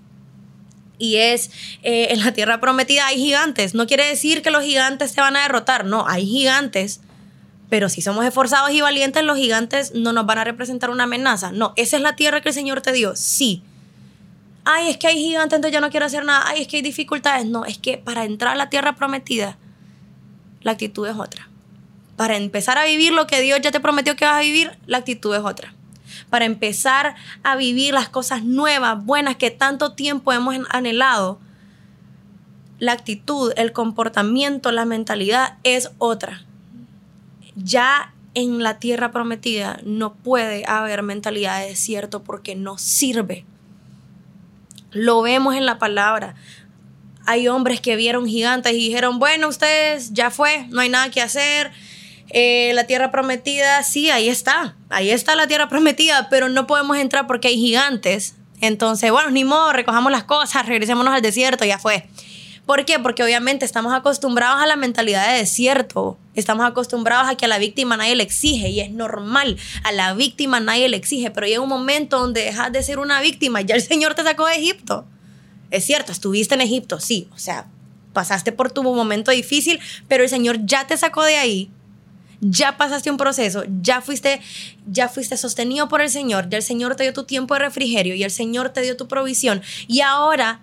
y 1.00 1.16
es 1.16 1.50
eh, 1.82 2.08
en 2.10 2.20
la 2.24 2.32
tierra 2.32 2.60
prometida 2.60 3.06
hay 3.08 3.16
gigantes. 3.16 3.74
No 3.74 3.88
quiere 3.88 4.06
decir 4.06 4.42
que 4.42 4.52
los 4.52 4.62
gigantes 4.62 5.14
te 5.14 5.20
van 5.20 5.34
a 5.34 5.42
derrotar, 5.42 5.84
no, 5.84 6.06
hay 6.06 6.24
gigantes. 6.24 7.00
Pero 7.68 7.88
si 7.88 8.02
somos 8.02 8.24
esforzados 8.24 8.70
y 8.72 8.80
valientes, 8.80 9.24
los 9.24 9.36
gigantes 9.36 9.94
no 9.94 10.12
nos 10.12 10.26
van 10.26 10.38
a 10.38 10.44
representar 10.44 10.90
una 10.90 11.04
amenaza. 11.04 11.52
No, 11.52 11.72
esa 11.76 11.96
es 11.96 12.02
la 12.02 12.16
tierra 12.16 12.40
que 12.40 12.50
el 12.50 12.54
Señor 12.54 12.82
te 12.82 12.92
dio. 12.92 13.16
Sí. 13.16 13.62
Ay, 14.64 14.90
es 14.90 14.98
que 14.98 15.06
hay 15.06 15.18
gigantes, 15.18 15.56
entonces 15.56 15.74
yo 15.74 15.80
no 15.80 15.90
quiero 15.90 16.06
hacer 16.06 16.24
nada. 16.24 16.44
Ay, 16.46 16.62
es 16.62 16.68
que 16.68 16.76
hay 16.76 16.82
dificultades. 16.82 17.46
No, 17.46 17.64
es 17.64 17.78
que 17.78 17.96
para 17.96 18.24
entrar 18.24 18.54
a 18.54 18.56
la 18.56 18.70
tierra 18.70 18.96
prometida, 18.96 19.56
la 20.62 20.72
actitud 20.72 21.06
es 21.08 21.16
otra. 21.16 21.48
Para 22.16 22.36
empezar 22.36 22.76
a 22.76 22.84
vivir 22.84 23.12
lo 23.12 23.26
que 23.26 23.40
Dios 23.40 23.60
ya 23.62 23.70
te 23.70 23.80
prometió 23.80 24.16
que 24.16 24.24
vas 24.24 24.38
a 24.38 24.40
vivir, 24.40 24.76
la 24.86 24.98
actitud 24.98 25.34
es 25.34 25.42
otra 25.42 25.74
para 26.30 26.44
empezar 26.44 27.16
a 27.42 27.56
vivir 27.56 27.92
las 27.92 28.08
cosas 28.08 28.44
nuevas, 28.44 29.04
buenas 29.04 29.36
que 29.36 29.50
tanto 29.50 29.92
tiempo 29.92 30.32
hemos 30.32 30.56
anhelado, 30.70 31.40
la 32.78 32.92
actitud, 32.92 33.52
el 33.56 33.72
comportamiento, 33.72 34.72
la 34.72 34.86
mentalidad 34.86 35.58
es 35.64 35.90
otra. 35.98 36.44
Ya 37.54 38.14
en 38.34 38.62
la 38.62 38.78
tierra 38.78 39.10
prometida 39.10 39.80
no 39.84 40.14
puede 40.14 40.64
haber 40.66 41.02
mentalidad 41.02 41.60
de 41.60 41.68
desierto 41.68 42.22
porque 42.22 42.54
no 42.54 42.78
sirve. 42.78 43.44
Lo 44.92 45.20
vemos 45.20 45.56
en 45.56 45.66
la 45.66 45.78
palabra. 45.78 46.34
Hay 47.26 47.48
hombres 47.48 47.80
que 47.80 47.96
vieron 47.96 48.26
gigantes 48.26 48.72
y 48.72 48.76
dijeron, 48.76 49.18
bueno, 49.18 49.48
ustedes 49.48 50.12
ya 50.14 50.30
fue, 50.30 50.66
no 50.70 50.80
hay 50.80 50.88
nada 50.88 51.10
que 51.10 51.20
hacer, 51.20 51.70
eh, 52.30 52.72
la 52.74 52.84
tierra 52.84 53.10
prometida, 53.10 53.82
sí, 53.82 54.10
ahí 54.10 54.28
está. 54.28 54.76
Ahí 54.88 55.10
está 55.10 55.34
la 55.34 55.46
tierra 55.46 55.68
prometida, 55.68 56.28
pero 56.30 56.48
no 56.48 56.66
podemos 56.66 56.96
entrar 56.96 57.26
porque 57.26 57.48
hay 57.48 57.56
gigantes. 57.56 58.34
Entonces, 58.60 59.10
bueno, 59.10 59.30
ni 59.30 59.44
modo, 59.44 59.72
recojamos 59.72 60.12
las 60.12 60.24
cosas, 60.24 60.66
regresémonos 60.66 61.14
al 61.14 61.22
desierto, 61.22 61.64
ya 61.64 61.78
fue. 61.78 62.08
¿Por 62.66 62.84
qué? 62.84 63.00
Porque 63.00 63.24
obviamente 63.24 63.64
estamos 63.64 63.92
acostumbrados 63.92 64.62
a 64.62 64.66
la 64.66 64.76
mentalidad 64.76 65.32
de 65.32 65.38
desierto. 65.38 66.18
Estamos 66.36 66.64
acostumbrados 66.64 67.28
a 67.28 67.34
que 67.34 67.46
a 67.46 67.48
la 67.48 67.58
víctima 67.58 67.96
nadie 67.96 68.14
le 68.14 68.22
exige 68.22 68.68
y 68.68 68.78
es 68.78 68.92
normal. 68.92 69.56
A 69.82 69.90
la 69.90 70.14
víctima 70.14 70.60
nadie 70.60 70.88
le 70.88 70.96
exige, 70.96 71.32
pero 71.32 71.48
llega 71.48 71.60
un 71.60 71.68
momento 71.68 72.20
donde 72.20 72.44
dejas 72.44 72.70
de 72.70 72.82
ser 72.84 73.00
una 73.00 73.20
víctima. 73.20 73.60
Ya 73.62 73.74
el 73.74 73.82
Señor 73.82 74.14
te 74.14 74.22
sacó 74.22 74.46
de 74.46 74.54
Egipto. 74.54 75.04
Es 75.72 75.84
cierto, 75.84 76.12
estuviste 76.12 76.54
en 76.54 76.60
Egipto, 76.60 77.00
sí. 77.00 77.28
O 77.34 77.38
sea, 77.38 77.66
pasaste 78.12 78.52
por 78.52 78.70
tu 78.70 78.84
momento 78.84 79.32
difícil, 79.32 79.80
pero 80.06 80.22
el 80.22 80.28
Señor 80.28 80.64
ya 80.64 80.86
te 80.86 80.96
sacó 80.96 81.24
de 81.24 81.38
ahí. 81.38 81.70
Ya 82.40 82.76
pasaste 82.76 83.10
un 83.10 83.18
proceso, 83.18 83.64
ya 83.82 84.00
fuiste, 84.00 84.40
ya 84.86 85.08
fuiste 85.08 85.36
sostenido 85.36 85.88
por 85.88 86.00
el 86.00 86.08
Señor, 86.08 86.48
ya 86.48 86.56
el 86.56 86.62
Señor 86.62 86.96
te 86.96 87.02
dio 87.02 87.12
tu 87.12 87.24
tiempo 87.24 87.54
de 87.54 87.60
refrigerio 87.60 88.14
y 88.14 88.24
el 88.24 88.30
Señor 88.30 88.70
te 88.70 88.80
dio 88.80 88.96
tu 88.96 89.08
provisión 89.08 89.60
y 89.86 90.00
ahora 90.00 90.60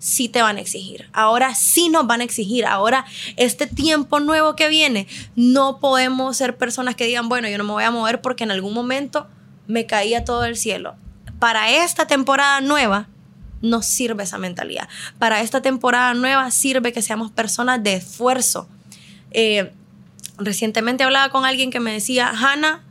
sí 0.00 0.28
te 0.28 0.42
van 0.42 0.56
a 0.56 0.60
exigir. 0.60 1.08
Ahora 1.12 1.54
sí 1.54 1.88
nos 1.88 2.06
van 2.06 2.22
a 2.22 2.24
exigir. 2.24 2.66
Ahora, 2.66 3.04
este 3.36 3.66
tiempo 3.66 4.18
nuevo 4.18 4.56
que 4.56 4.68
viene, 4.68 5.06
no 5.36 5.78
podemos 5.78 6.36
ser 6.36 6.56
personas 6.56 6.96
que 6.96 7.06
digan, 7.06 7.28
bueno, 7.28 7.48
yo 7.48 7.58
no 7.58 7.64
me 7.64 7.72
voy 7.72 7.84
a 7.84 7.90
mover 7.92 8.20
porque 8.20 8.42
en 8.42 8.50
algún 8.50 8.74
momento 8.74 9.28
me 9.68 9.86
caía 9.86 10.24
todo 10.24 10.44
el 10.44 10.56
cielo. 10.56 10.96
Para 11.38 11.70
esta 11.70 12.06
temporada 12.06 12.60
nueva, 12.60 13.08
no 13.62 13.82
sirve 13.82 14.24
esa 14.24 14.38
mentalidad. 14.38 14.88
Para 15.18 15.42
esta 15.42 15.60
temporada 15.62 16.14
nueva 16.14 16.50
sirve 16.50 16.92
que 16.92 17.02
seamos 17.02 17.30
personas 17.30 17.82
de 17.82 17.94
esfuerzo. 17.94 18.68
Eh, 19.30 19.72
recientemente 20.40 21.04
hablaba 21.04 21.30
con 21.30 21.44
alguien 21.44 21.70
que 21.70 21.80
me 21.80 21.92
decía, 21.92 22.30
Hannah, 22.30 22.82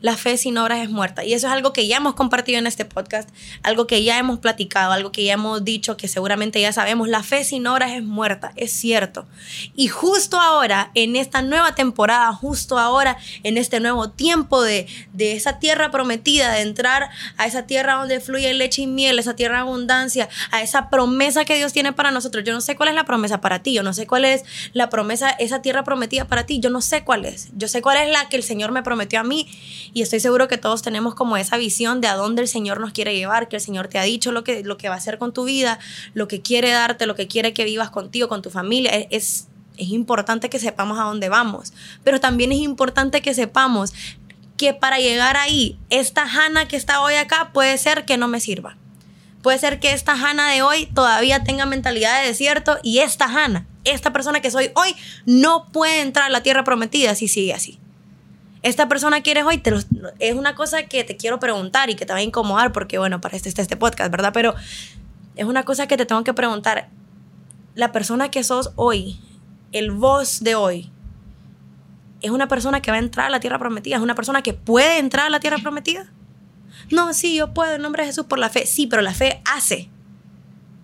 la 0.00 0.16
fe 0.16 0.36
sin 0.36 0.58
obras 0.58 0.80
es 0.80 0.90
muerta. 0.90 1.24
Y 1.24 1.32
eso 1.32 1.46
es 1.46 1.52
algo 1.52 1.72
que 1.72 1.86
ya 1.86 1.96
hemos 1.96 2.14
compartido 2.14 2.58
en 2.58 2.66
este 2.66 2.84
podcast, 2.84 3.28
algo 3.62 3.86
que 3.86 4.02
ya 4.04 4.18
hemos 4.18 4.38
platicado, 4.38 4.92
algo 4.92 5.12
que 5.12 5.24
ya 5.24 5.34
hemos 5.34 5.64
dicho, 5.64 5.96
que 5.96 6.08
seguramente 6.08 6.60
ya 6.60 6.72
sabemos. 6.72 7.08
La 7.08 7.22
fe 7.22 7.44
sin 7.44 7.66
obras 7.66 7.92
es 7.92 8.02
muerta, 8.02 8.52
es 8.56 8.72
cierto. 8.72 9.26
Y 9.74 9.88
justo 9.88 10.40
ahora, 10.40 10.90
en 10.94 11.16
esta 11.16 11.42
nueva 11.42 11.74
temporada, 11.74 12.32
justo 12.32 12.78
ahora, 12.78 13.16
en 13.42 13.56
este 13.56 13.80
nuevo 13.80 14.10
tiempo 14.10 14.62
de, 14.62 14.86
de 15.12 15.32
esa 15.32 15.58
tierra 15.58 15.90
prometida, 15.90 16.52
de 16.52 16.60
entrar 16.60 17.08
a 17.36 17.46
esa 17.46 17.66
tierra 17.66 17.94
donde 17.94 18.20
fluye 18.20 18.52
leche 18.54 18.82
y 18.82 18.86
miel, 18.86 19.18
esa 19.18 19.34
tierra 19.34 19.56
de 19.56 19.62
abundancia, 19.62 20.28
a 20.50 20.62
esa 20.62 20.90
promesa 20.90 21.44
que 21.44 21.56
Dios 21.56 21.72
tiene 21.72 21.92
para 21.92 22.10
nosotros. 22.10 22.44
Yo 22.44 22.52
no 22.52 22.60
sé 22.60 22.76
cuál 22.76 22.90
es 22.90 22.94
la 22.94 23.04
promesa 23.04 23.40
para 23.40 23.62
ti, 23.62 23.72
yo 23.72 23.82
no 23.82 23.92
sé 23.92 24.06
cuál 24.06 24.24
es 24.24 24.44
la 24.72 24.90
promesa, 24.90 25.30
esa 25.30 25.62
tierra 25.62 25.84
prometida 25.84 26.26
para 26.26 26.44
ti, 26.44 26.60
yo 26.60 26.70
no 26.70 26.80
sé 26.80 27.02
cuál 27.02 27.24
es. 27.24 27.48
Yo 27.56 27.68
sé 27.68 27.82
cuál 27.82 27.96
es 27.98 28.10
la 28.10 28.28
que 28.28 28.36
el 28.36 28.42
Señor 28.42 28.72
me 28.72 28.82
prometió 28.82 29.20
a 29.20 29.22
mí 29.22 29.48
y 29.96 30.02
estoy 30.02 30.20
seguro 30.20 30.46
que 30.46 30.58
todos 30.58 30.82
tenemos 30.82 31.14
como 31.14 31.38
esa 31.38 31.56
visión 31.56 32.02
de 32.02 32.08
a 32.08 32.16
dónde 32.16 32.42
el 32.42 32.48
Señor 32.48 32.80
nos 32.80 32.92
quiere 32.92 33.16
llevar, 33.16 33.48
que 33.48 33.56
el 33.56 33.62
Señor 33.62 33.88
te 33.88 33.98
ha 33.98 34.02
dicho 34.02 34.30
lo 34.30 34.44
que, 34.44 34.62
lo 34.62 34.76
que 34.76 34.90
va 34.90 34.94
a 34.96 34.98
hacer 34.98 35.16
con 35.16 35.32
tu 35.32 35.44
vida, 35.44 35.78
lo 36.12 36.28
que 36.28 36.42
quiere 36.42 36.70
darte, 36.70 37.06
lo 37.06 37.14
que 37.14 37.28
quiere 37.28 37.54
que 37.54 37.64
vivas 37.64 37.88
contigo, 37.88 38.28
con 38.28 38.42
tu 38.42 38.50
familia. 38.50 38.90
Es, 39.08 39.48
es 39.78 39.88
importante 39.88 40.50
que 40.50 40.58
sepamos 40.58 40.98
a 40.98 41.04
dónde 41.04 41.30
vamos, 41.30 41.72
pero 42.04 42.20
también 42.20 42.52
es 42.52 42.58
importante 42.58 43.22
que 43.22 43.32
sepamos 43.32 43.94
que 44.58 44.74
para 44.74 44.98
llegar 44.98 45.38
ahí, 45.38 45.78
esta 45.88 46.24
Hanna 46.24 46.68
que 46.68 46.76
está 46.76 47.00
hoy 47.00 47.14
acá 47.14 47.52
puede 47.54 47.78
ser 47.78 48.04
que 48.04 48.18
no 48.18 48.28
me 48.28 48.38
sirva. 48.38 48.76
Puede 49.40 49.58
ser 49.58 49.80
que 49.80 49.92
esta 49.94 50.12
Hanna 50.12 50.50
de 50.50 50.60
hoy 50.60 50.90
todavía 50.94 51.42
tenga 51.42 51.64
mentalidad 51.64 52.20
de 52.20 52.26
desierto 52.26 52.76
y 52.82 52.98
esta 52.98 53.24
Hanna, 53.24 53.66
esta 53.84 54.12
persona 54.12 54.42
que 54.42 54.50
soy 54.50 54.72
hoy, 54.74 54.94
no 55.24 55.68
puede 55.72 56.02
entrar 56.02 56.26
a 56.26 56.30
la 56.30 56.42
tierra 56.42 56.64
prometida 56.64 57.14
si 57.14 57.28
sigue 57.28 57.54
así 57.54 57.80
esta 58.66 58.88
persona 58.88 59.20
que 59.20 59.30
eres 59.30 59.44
hoy 59.44 59.58
te 59.58 59.72
es 60.18 60.34
una 60.34 60.56
cosa 60.56 60.82
que 60.84 61.04
te 61.04 61.16
quiero 61.16 61.38
preguntar 61.38 61.88
y 61.88 61.94
que 61.94 62.04
te 62.04 62.12
va 62.12 62.18
a 62.18 62.22
incomodar 62.22 62.72
porque, 62.72 62.98
bueno, 62.98 63.20
para 63.20 63.36
este 63.36 63.48
este 63.48 63.76
podcast, 63.76 64.10
¿verdad? 64.10 64.32
Pero 64.34 64.54
es 65.36 65.44
una 65.44 65.64
cosa 65.64 65.86
que 65.86 65.96
te 65.96 66.04
tengo 66.04 66.24
que 66.24 66.34
preguntar. 66.34 66.88
La 67.74 67.92
persona 67.92 68.30
que 68.30 68.42
sos 68.42 68.72
hoy, 68.74 69.20
el 69.70 69.92
vos 69.92 70.42
de 70.42 70.56
hoy, 70.56 70.90
es 72.22 72.30
una 72.30 72.48
persona 72.48 72.82
que 72.82 72.90
va 72.90 72.96
a 72.96 73.00
entrar 73.00 73.26
a 73.26 73.30
la 73.30 73.38
tierra 73.38 73.58
prometida, 73.58 73.96
es 73.96 74.02
una 74.02 74.14
persona 74.14 74.42
que 74.42 74.54
puede 74.54 74.98
entrar 74.98 75.26
a 75.26 75.30
la 75.30 75.38
tierra 75.38 75.58
prometida. 75.58 76.06
No, 76.90 77.12
sí, 77.14 77.36
yo 77.36 77.54
puedo 77.54 77.74
en 77.74 77.82
nombre 77.82 78.02
de 78.02 78.08
Jesús 78.08 78.26
por 78.26 78.38
la 78.38 78.48
fe. 78.48 78.66
Sí, 78.66 78.86
pero 78.86 79.02
la 79.02 79.14
fe 79.14 79.42
hace. 79.44 79.90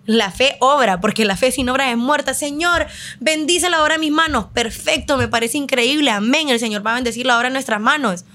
La 0.05 0.31
fe 0.31 0.57
obra, 0.59 0.99
porque 0.99 1.23
la 1.23 1.37
fe 1.37 1.51
sin 1.51 1.69
obra 1.69 1.89
es 1.89 1.97
muerta. 1.97 2.33
Señor, 2.33 2.87
bendice 3.19 3.69
la 3.69 3.81
obra 3.81 3.95
en 3.95 4.01
mis 4.01 4.11
manos. 4.11 4.47
Perfecto, 4.53 5.15
me 5.17 5.29
parece 5.29 5.57
increíble. 5.57 6.11
Amén. 6.11 6.49
El 6.49 6.59
Señor 6.59 6.85
va 6.85 6.91
a 6.91 6.95
bendecir 6.95 7.25
la 7.25 7.37
obra 7.37 7.47
en 7.47 7.53
nuestras 7.53 7.79
manos. 7.79 8.25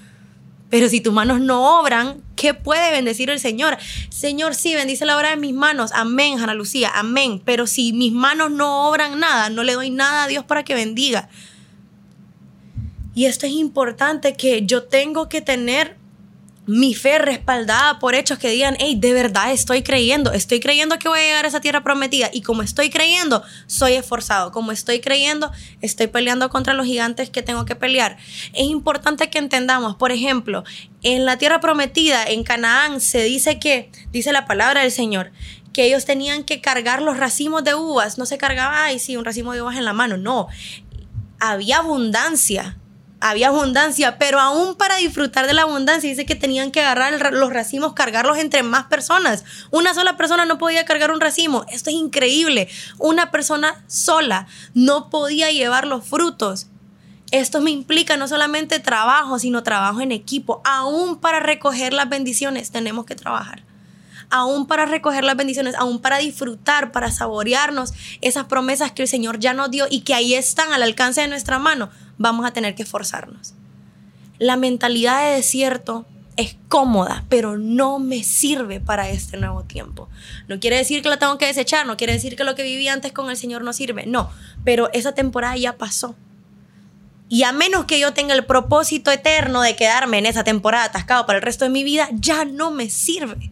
Pero 0.69 0.87
si 0.89 1.01
tus 1.01 1.13
manos 1.13 1.41
no 1.41 1.79
obran, 1.79 2.23
¿qué 2.35 2.53
puede 2.53 2.91
bendecir 2.91 3.29
el 3.29 3.39
Señor? 3.39 3.77
Señor, 4.09 4.55
sí, 4.55 4.75
bendice 4.75 5.05
la 5.05 5.17
obra 5.17 5.33
en 5.33 5.39
mis 5.39 5.53
manos. 5.53 5.91
Amén, 5.93 6.39
Ana 6.39 6.53
Lucía. 6.53 6.91
Amén. 6.93 7.41
Pero 7.43 7.67
si 7.67 7.93
mis 7.93 8.13
manos 8.13 8.51
no 8.51 8.87
obran 8.89 9.19
nada, 9.19 9.49
no 9.49 9.63
le 9.63 9.73
doy 9.73 9.89
nada 9.89 10.23
a 10.23 10.27
Dios 10.27 10.45
para 10.45 10.63
que 10.63 10.75
bendiga. 10.75 11.29
Y 13.13 13.25
esto 13.25 13.45
es 13.45 13.53
importante 13.53 14.35
que 14.35 14.65
yo 14.65 14.83
tengo 14.83 15.27
que 15.27 15.41
tener 15.41 15.98
mi 16.69 16.93
fe 16.93 17.17
respaldada 17.17 17.97
por 17.97 18.13
hechos 18.13 18.37
que 18.37 18.51
digan, 18.51 18.77
hey, 18.79 18.95
de 18.95 19.11
verdad 19.11 19.51
estoy 19.51 19.81
creyendo, 19.81 20.33
estoy 20.33 20.59
creyendo 20.59 20.99
que 20.99 21.09
voy 21.09 21.17
a 21.17 21.23
llegar 21.23 21.45
a 21.45 21.47
esa 21.47 21.61
tierra 21.61 21.81
prometida 21.81 22.29
y 22.31 22.41
como 22.41 22.61
estoy 22.61 22.91
creyendo, 22.91 23.41
soy 23.65 23.93
esforzado, 23.93 24.51
como 24.51 24.71
estoy 24.71 24.99
creyendo, 24.99 25.51
estoy 25.81 26.05
peleando 26.05 26.47
contra 26.49 26.75
los 26.75 26.85
gigantes 26.85 27.31
que 27.31 27.41
tengo 27.41 27.65
que 27.65 27.75
pelear. 27.75 28.17
Es 28.53 28.67
importante 28.67 29.31
que 29.31 29.39
entendamos, 29.39 29.95
por 29.95 30.11
ejemplo, 30.11 30.63
en 31.01 31.25
la 31.25 31.39
tierra 31.39 31.59
prometida, 31.59 32.23
en 32.25 32.43
Canaán, 32.43 33.01
se 33.01 33.23
dice 33.23 33.57
que, 33.57 33.89
dice 34.11 34.31
la 34.31 34.45
palabra 34.45 34.81
del 34.81 34.91
Señor, 34.91 35.31
que 35.73 35.85
ellos 35.85 36.05
tenían 36.05 36.43
que 36.43 36.61
cargar 36.61 37.01
los 37.01 37.17
racimos 37.17 37.63
de 37.63 37.73
uvas, 37.73 38.19
no 38.19 38.27
se 38.27 38.37
cargaba, 38.37 38.83
ay, 38.85 38.99
sí, 38.99 39.17
un 39.17 39.25
racimo 39.25 39.53
de 39.53 39.63
uvas 39.63 39.75
en 39.75 39.85
la 39.85 39.93
mano, 39.93 40.17
no, 40.17 40.49
había 41.39 41.77
abundancia 41.77 42.78
había 43.19 43.49
abundancia, 43.49 44.17
pero 44.17 44.39
aún 44.39 44.75
para 44.75 44.97
disfrutar 44.97 45.47
de 45.47 45.53
la 45.53 45.63
abundancia 45.63 46.09
dice 46.09 46.25
que 46.25 46.35
tenían 46.35 46.71
que 46.71 46.81
agarrar 46.81 47.33
los 47.33 47.51
racimos, 47.51 47.93
cargarlos 47.93 48.37
entre 48.37 48.63
más 48.63 48.85
personas. 48.85 49.43
Una 49.71 49.93
sola 49.93 50.17
persona 50.17 50.45
no 50.45 50.57
podía 50.57 50.85
cargar 50.85 51.11
un 51.11 51.21
racimo. 51.21 51.65
Esto 51.69 51.89
es 51.89 51.95
increíble. 51.95 52.69
Una 52.97 53.31
persona 53.31 53.83
sola 53.87 54.47
no 54.73 55.09
podía 55.09 55.51
llevar 55.51 55.85
los 55.85 56.05
frutos. 56.05 56.67
Esto 57.31 57.61
me 57.61 57.71
implica 57.71 58.17
no 58.17 58.27
solamente 58.27 58.79
trabajo, 58.79 59.37
sino 59.37 59.63
trabajo 59.63 60.01
en 60.01 60.11
equipo. 60.11 60.61
Aún 60.65 61.19
para 61.19 61.39
recoger 61.39 61.93
las 61.93 62.09
bendiciones 62.09 62.71
tenemos 62.71 63.05
que 63.05 63.15
trabajar 63.15 63.63
aún 64.31 64.67
para 64.67 64.85
recoger 64.85 65.23
las 65.23 65.35
bendiciones, 65.35 65.75
aún 65.75 65.99
para 65.99 66.17
disfrutar, 66.17 66.91
para 66.91 67.11
saborearnos 67.11 67.93
esas 68.21 68.45
promesas 68.45 68.91
que 68.91 69.01
el 69.01 69.07
Señor 69.07 69.39
ya 69.39 69.53
nos 69.53 69.71
dio 69.71 69.87
y 69.89 70.01
que 70.01 70.13
ahí 70.13 70.35
están 70.35 70.71
al 70.71 70.83
alcance 70.83 71.21
de 71.21 71.27
nuestra 71.27 71.59
mano, 71.59 71.89
vamos 72.19 72.45
a 72.45 72.51
tener 72.51 72.75
que 72.75 72.83
esforzarnos. 72.83 73.55
La 74.37 74.55
mentalidad 74.55 75.23
de 75.23 75.35
desierto 75.37 76.05
es 76.37 76.55
cómoda, 76.67 77.25
pero 77.27 77.57
no 77.57 77.97
me 77.99 78.23
sirve 78.23 78.79
para 78.79 79.09
este 79.09 79.37
nuevo 79.37 79.63
tiempo. 79.63 80.07
No 80.47 80.59
quiere 80.59 80.77
decir 80.77 81.01
que 81.01 81.09
la 81.09 81.17
tengo 81.17 81.37
que 81.39 81.47
desechar, 81.47 81.87
no 81.87 81.97
quiere 81.97 82.13
decir 82.13 82.35
que 82.35 82.43
lo 82.43 82.55
que 82.55 82.63
viví 82.63 82.87
antes 82.87 83.11
con 83.11 83.29
el 83.29 83.35
Señor 83.35 83.63
no 83.63 83.73
sirve, 83.73 84.05
no, 84.05 84.29
pero 84.63 84.89
esa 84.93 85.13
temporada 85.13 85.57
ya 85.57 85.77
pasó. 85.77 86.15
Y 87.27 87.43
a 87.43 87.51
menos 87.51 87.85
que 87.85 87.99
yo 87.99 88.13
tenga 88.13 88.33
el 88.33 88.45
propósito 88.45 89.11
eterno 89.11 89.61
de 89.61 89.75
quedarme 89.75 90.17
en 90.19 90.25
esa 90.25 90.43
temporada 90.43 90.85
atascado 90.85 91.25
para 91.25 91.37
el 91.37 91.43
resto 91.43 91.65
de 91.65 91.71
mi 91.71 91.83
vida, 91.83 92.07
ya 92.13 92.45
no 92.45 92.71
me 92.71 92.89
sirve 92.89 93.51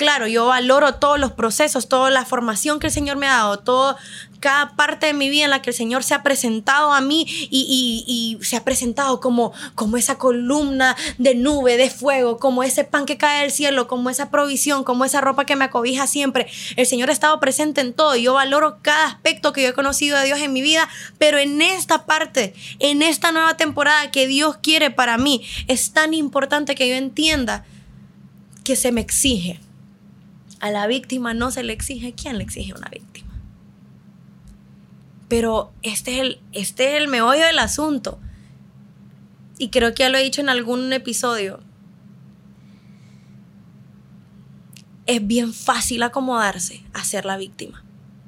claro, 0.00 0.26
yo 0.26 0.46
valoro 0.46 0.94
todos 0.94 1.20
los 1.20 1.32
procesos, 1.32 1.86
toda 1.86 2.08
la 2.08 2.24
formación 2.24 2.80
que 2.80 2.86
el 2.86 2.92
Señor 2.92 3.18
me 3.18 3.26
ha 3.26 3.32
dado, 3.32 3.58
todo, 3.58 3.98
cada 4.40 4.74
parte 4.74 5.04
de 5.04 5.12
mi 5.12 5.28
vida 5.28 5.44
en 5.44 5.50
la 5.50 5.60
que 5.60 5.68
el 5.68 5.76
Señor 5.76 6.04
se 6.04 6.14
ha 6.14 6.22
presentado 6.22 6.94
a 6.94 7.02
mí 7.02 7.26
y, 7.28 8.38
se 8.40 8.56
ha 8.56 8.64
presentado 8.64 9.20
como, 9.20 9.52
como 9.74 9.98
esa 9.98 10.16
columna 10.16 10.96
de 11.18 11.34
nube, 11.34 11.76
de 11.76 11.90
fuego, 11.90 12.38
como 12.38 12.62
ese 12.62 12.84
pan 12.84 13.04
que 13.04 13.18
cae 13.18 13.42
del 13.42 13.50
cielo, 13.50 13.88
como 13.88 14.08
esa 14.08 14.30
provisión, 14.30 14.84
como 14.84 15.04
esa 15.04 15.20
ropa 15.20 15.44
que 15.44 15.54
me 15.54 15.66
acobija 15.66 16.06
siempre. 16.06 16.46
El 16.76 16.86
Señor 16.86 17.10
ha 17.10 17.12
estado 17.12 17.38
presente 17.38 17.82
en 17.82 17.92
todo 17.92 18.16
yo 18.16 18.32
valoro 18.32 18.78
cada 18.80 19.04
aspecto 19.04 19.52
que 19.52 19.62
yo 19.62 19.68
he 19.68 19.74
conocido 19.74 20.16
de 20.16 20.24
Dios 20.24 20.38
en 20.38 20.54
mi 20.54 20.62
vida, 20.62 20.88
pero 21.18 21.36
en 21.36 21.60
esta 21.60 22.06
parte, 22.06 22.54
en 22.78 23.02
esta 23.02 23.32
nueva 23.32 23.58
temporada 23.58 24.10
que 24.10 24.26
Dios 24.26 24.56
quiere 24.62 24.90
para 24.90 25.18
mí, 25.18 25.42
es 25.68 25.92
tan 25.92 26.14
importante 26.14 26.74
que 26.74 26.88
yo 26.88 26.94
entienda 26.94 27.66
que 28.64 28.76
se 28.76 28.92
me 28.92 29.02
exige 29.02 29.60
a 30.60 30.70
la 30.70 30.86
víctima 30.86 31.34
no 31.34 31.50
se 31.50 31.62
le 31.62 31.72
exige. 31.72 32.12
¿Quién 32.12 32.38
le 32.38 32.44
exige 32.44 32.72
a 32.72 32.76
una 32.76 32.88
víctima? 32.88 33.28
Pero 35.28 35.72
este 35.82 36.14
es, 36.14 36.20
el, 36.20 36.40
este 36.52 36.90
es 36.90 37.02
el 37.02 37.08
meollo 37.08 37.44
del 37.44 37.58
asunto. 37.58 38.18
Y 39.58 39.68
creo 39.70 39.94
que 39.94 40.02
ya 40.02 40.08
lo 40.08 40.18
he 40.18 40.22
dicho 40.22 40.40
en 40.40 40.48
algún 40.48 40.92
episodio. 40.92 41.60
Es 45.06 45.26
bien 45.26 45.52
fácil 45.52 46.02
acomodarse 46.02 46.82
a 46.92 47.04
ser 47.04 47.24
la 47.24 47.36
víctima. 47.36 47.84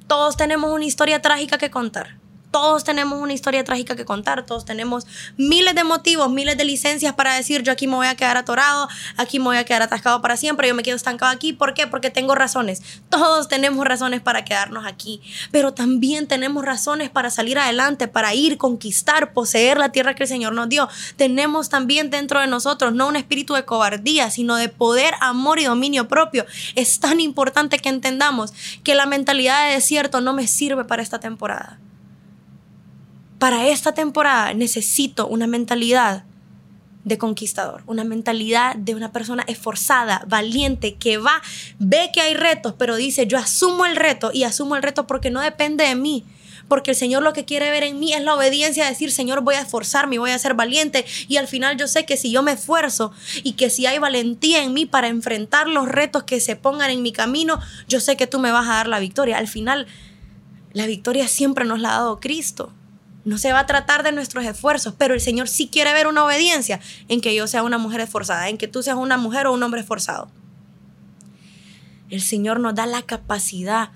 Todos 0.07 0.37
tenemos 0.37 0.71
una 0.71 0.85
historia 0.85 1.21
trágica 1.21 1.57
que 1.57 1.71
contar. 1.71 2.22
Todos 2.53 2.83
tenemos 2.83 3.19
una 3.19 3.33
historia 3.33 3.63
trágica 3.63 3.95
que 3.95 4.05
contar, 4.05 4.45
todos 4.45 4.63
tenemos 4.63 5.07
miles 5.37 5.73
de 5.73 5.83
motivos, 5.83 6.29
miles 6.29 6.55
de 6.55 6.65
licencias 6.65 7.15
para 7.15 7.33
decir 7.33 7.63
yo 7.63 7.71
aquí 7.71 7.87
me 7.87 7.95
voy 7.95 8.05
a 8.05 8.13
quedar 8.13 8.37
atorado, 8.37 8.87
aquí 9.17 9.39
me 9.39 9.45
voy 9.45 9.57
a 9.57 9.63
quedar 9.63 9.81
atascado 9.81 10.21
para 10.21 10.37
siempre, 10.37 10.67
yo 10.67 10.75
me 10.75 10.83
quedo 10.83 10.95
estancado 10.95 11.31
aquí. 11.31 11.51
¿Por 11.51 11.73
qué? 11.73 11.87
Porque 11.87 12.11
tengo 12.11 12.35
razones. 12.35 12.83
Todos 13.09 13.47
tenemos 13.47 13.83
razones 13.87 14.21
para 14.21 14.45
quedarnos 14.45 14.85
aquí, 14.85 15.19
pero 15.49 15.73
también 15.73 16.27
tenemos 16.27 16.63
razones 16.63 17.09
para 17.09 17.31
salir 17.31 17.57
adelante, 17.57 18.07
para 18.07 18.35
ir, 18.35 18.59
conquistar, 18.59 19.33
poseer 19.33 19.79
la 19.79 19.89
tierra 19.89 20.13
que 20.13 20.21
el 20.21 20.29
Señor 20.29 20.53
nos 20.53 20.69
dio. 20.69 20.87
Tenemos 21.15 21.69
también 21.69 22.11
dentro 22.11 22.39
de 22.39 22.45
nosotros 22.45 22.93
no 22.93 23.07
un 23.07 23.15
espíritu 23.15 23.55
de 23.55 23.65
cobardía, 23.65 24.29
sino 24.29 24.57
de 24.57 24.69
poder, 24.69 25.15
amor 25.21 25.57
y 25.57 25.63
dominio 25.63 26.07
propio. 26.07 26.45
Es 26.75 26.99
tan 26.99 27.19
importante 27.19 27.79
que 27.79 27.89
entendamos 27.89 28.53
que 28.83 28.93
la 28.93 29.07
mentalidad 29.07 29.65
de 29.65 29.73
desierto 29.73 30.21
no 30.21 30.33
me 30.33 30.45
sirve 30.45 30.85
para 30.85 31.01
esta 31.01 31.19
temporada 31.19 31.79
para 33.43 33.67
esta 33.67 33.93
temporada 33.93 34.53
necesito 34.53 35.27
una 35.27 35.47
mentalidad 35.47 36.23
de 37.03 37.17
conquistador, 37.17 37.83
una 37.87 38.05
mentalidad 38.05 38.73
de 38.77 38.95
una 38.95 39.11
persona 39.11 39.43
esforzada, 39.49 40.23
valiente, 40.29 40.95
que 40.95 41.17
va, 41.17 41.41
ve 41.77 42.09
que 42.13 42.21
hay 42.21 42.35
retos, 42.35 42.73
pero 42.77 42.95
dice, 42.95 43.27
yo 43.27 43.37
asumo 43.37 43.85
el 43.85 43.97
reto 43.97 44.31
y 44.33 44.43
asumo 44.45 44.77
el 44.77 44.81
reto 44.81 45.07
porque 45.07 45.29
no 45.29 45.41
depende 45.41 45.83
de 45.83 45.95
mí. 45.95 46.23
Porque 46.69 46.91
el 46.91 46.95
Señor 46.95 47.21
lo 47.21 47.33
que 47.33 47.43
quiere 47.43 47.69
ver 47.69 47.83
en 47.83 47.99
mí 47.99 48.13
es 48.13 48.21
la 48.21 48.33
obediencia, 48.33 48.87
decir, 48.87 49.11
Señor, 49.11 49.41
voy 49.41 49.55
a 49.55 49.61
esforzarme, 49.63 50.19
voy 50.19 50.31
a 50.31 50.39
ser 50.39 50.53
valiente. 50.53 51.05
Y 51.27 51.35
al 51.35 51.49
final 51.49 51.75
yo 51.75 51.89
sé 51.89 52.05
que 52.05 52.15
si 52.15 52.31
yo 52.31 52.43
me 52.43 52.53
esfuerzo 52.53 53.11
y 53.43 53.57
que 53.57 53.69
si 53.69 53.87
hay 53.87 53.99
valentía 53.99 54.63
en 54.63 54.71
mí 54.71 54.85
para 54.85 55.09
enfrentar 55.09 55.67
los 55.67 55.89
retos 55.89 56.23
que 56.23 56.39
se 56.39 56.55
pongan 56.55 56.91
en 56.91 57.01
mi 57.01 57.11
camino, 57.11 57.59
yo 57.89 57.99
sé 57.99 58.15
que 58.15 58.25
tú 58.25 58.39
me 58.39 58.53
vas 58.53 58.69
a 58.69 58.75
dar 58.75 58.87
la 58.87 58.99
victoria. 58.99 59.37
Al 59.37 59.49
final, 59.49 59.85
la 60.71 60.87
victoria 60.87 61.27
siempre 61.27 61.65
nos 61.65 61.81
la 61.81 61.89
ha 61.89 61.97
dado 61.97 62.21
Cristo. 62.21 62.71
No 63.25 63.37
se 63.37 63.53
va 63.53 63.59
a 63.59 63.65
tratar 63.65 64.03
de 64.03 64.11
nuestros 64.11 64.45
esfuerzos, 64.45 64.95
pero 64.97 65.13
el 65.13 65.21
Señor 65.21 65.47
sí 65.47 65.67
quiere 65.67 65.93
ver 65.93 66.07
una 66.07 66.25
obediencia 66.25 66.79
en 67.07 67.21
que 67.21 67.33
yo 67.33 67.47
sea 67.47 67.63
una 67.63 67.77
mujer 67.77 68.01
esforzada, 68.01 68.49
en 68.49 68.57
que 68.57 68.67
tú 68.67 68.83
seas 68.83 68.97
una 68.97 69.17
mujer 69.17 69.47
o 69.47 69.53
un 69.53 69.63
hombre 69.63 69.81
esforzado. 69.81 70.29
El 72.09 72.21
Señor 72.21 72.59
nos 72.59 72.75
da 72.75 72.85
la 72.85 73.01
capacidad. 73.01 73.91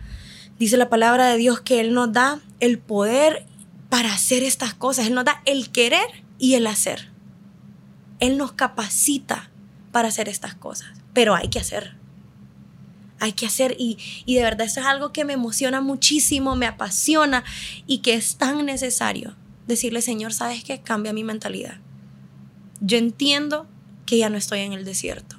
Dice 0.58 0.78
la 0.78 0.90
palabra 0.90 1.28
de 1.28 1.38
Dios 1.38 1.60
que 1.60 1.82
Él 1.82 1.94
nos 1.94 2.14
da 2.14 2.40
el 2.60 2.80
poder 2.80 3.46
para 3.90 4.14
hacer 4.14 4.44
estas 4.44 4.74
cosas. 4.74 5.08
Él 5.08 5.14
nos 5.14 5.26
da 5.26 5.42
el 5.46 5.72
querer 5.72 6.24
y 6.40 6.56
el 6.56 6.66
hacer. 6.66 7.12
Él 8.20 8.38
nos 8.38 8.54
capacita 8.54 9.52
para 9.92 10.08
hacer 10.08 10.30
estas 10.30 10.56
cosas, 10.56 10.90
pero 11.14 11.36
hay 11.36 11.50
que 11.50 11.60
hacer 11.60 11.97
hay 13.20 13.34
que 13.34 13.46
hacer 13.46 13.76
y, 13.80 13.98
de 14.26 14.42
verdad 14.42 14.68
eso 14.68 14.80
es 14.80 14.86
algo 14.86 15.12
que 15.12 15.26
me 15.26 15.34
emociona 15.34 15.82
muchísimo, 15.82 16.56
me 16.56 16.66
apasiona 16.68 17.44
y 17.86 18.00
que 18.00 18.14
es 18.14 18.36
tan 18.36 18.66
necesario 18.66 19.36
decirle, 19.68 20.02
Señor, 20.02 20.34
¿sabes 20.34 20.64
qué? 20.64 20.80
Cambia 20.82 21.14
mi 21.14 21.24
mentalidad. 21.24 21.78
Yo 22.80 22.98
entiendo 22.98 23.68
que 24.06 24.18
ya 24.18 24.30
no 24.30 24.38
estoy 24.38 24.60
en 24.60 24.74
el 24.74 24.86
desierto. 24.86 25.36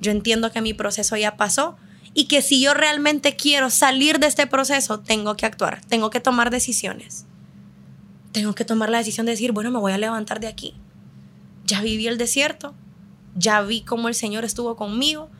Yo 0.00 0.10
entiendo 0.10 0.50
que 0.50 0.60
mi 0.60 0.74
proceso 0.74 1.16
ya 1.16 1.36
pasó 1.36 1.76
y 2.14 2.24
que 2.24 2.42
si 2.42 2.60
yo 2.60 2.74
realmente 2.74 3.36
quiero 3.36 3.70
salir 3.70 4.18
de 4.18 4.26
este 4.26 4.46
proceso, 4.46 5.00
tengo 5.00 5.36
que 5.36 5.46
actuar, 5.46 5.80
tengo 5.86 6.10
que 6.10 6.20
tomar 6.20 6.50
decisiones. 6.50 7.26
Tengo 8.32 8.54
que 8.54 8.64
tomar 8.64 8.88
la 8.88 8.98
decisión 8.98 9.26
de 9.26 9.32
decir, 9.32 9.52
bueno, 9.52 9.70
me 9.70 9.78
voy 9.78 9.92
a 9.92 9.98
levantar 9.98 10.40
de 10.40 10.46
aquí. 10.46 10.74
Ya 11.64 11.82
viví 11.82 12.06
el 12.08 12.18
desierto, 12.18 12.74
ya 13.36 13.60
vi 13.62 13.82
cómo 13.82 14.08
el 14.08 14.14
Señor 14.14 14.44
estuvo 14.44 14.74
conmigo, 14.74 15.30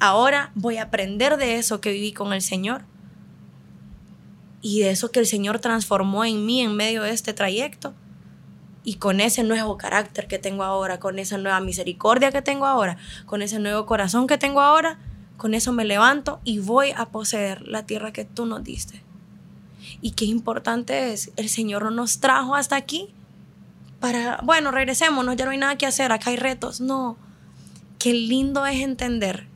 Ahora 0.00 0.52
voy 0.54 0.76
a 0.76 0.84
aprender 0.84 1.38
de 1.38 1.56
eso 1.56 1.80
que 1.80 1.90
viví 1.90 2.12
con 2.12 2.32
el 2.32 2.42
Señor 2.42 2.84
y 4.60 4.80
de 4.80 4.90
eso 4.90 5.10
que 5.10 5.18
el 5.18 5.26
Señor 5.26 5.58
transformó 5.58 6.24
en 6.24 6.46
mí 6.46 6.60
en 6.60 6.76
medio 6.76 7.02
de 7.02 7.10
este 7.10 7.32
trayecto. 7.32 7.94
Y 8.84 8.94
con 8.94 9.20
ese 9.20 9.42
nuevo 9.42 9.76
carácter 9.76 10.28
que 10.28 10.38
tengo 10.38 10.62
ahora, 10.62 11.00
con 11.00 11.18
esa 11.18 11.36
nueva 11.36 11.60
misericordia 11.60 12.30
que 12.30 12.42
tengo 12.42 12.64
ahora, 12.64 12.96
con 13.26 13.42
ese 13.42 13.58
nuevo 13.58 13.86
corazón 13.86 14.26
que 14.26 14.38
tengo 14.38 14.60
ahora, 14.60 14.98
con 15.36 15.52
eso 15.52 15.72
me 15.72 15.84
levanto 15.84 16.40
y 16.44 16.60
voy 16.60 16.92
a 16.96 17.06
poseer 17.06 17.66
la 17.66 17.84
tierra 17.84 18.12
que 18.12 18.24
tú 18.24 18.46
nos 18.46 18.62
diste. 18.62 19.02
Y 20.00 20.12
qué 20.12 20.26
importante 20.26 21.12
es, 21.12 21.32
el 21.36 21.48
Señor 21.48 21.82
no 21.84 21.90
nos 21.90 22.20
trajo 22.20 22.54
hasta 22.54 22.76
aquí 22.76 23.12
para, 24.00 24.40
bueno, 24.44 24.70
regresémonos, 24.70 25.36
ya 25.36 25.44
no 25.44 25.50
hay 25.50 25.58
nada 25.58 25.76
que 25.76 25.86
hacer, 25.86 26.12
acá 26.12 26.30
hay 26.30 26.36
retos. 26.36 26.80
No, 26.80 27.18
qué 27.98 28.14
lindo 28.14 28.64
es 28.64 28.80
entender 28.80 29.47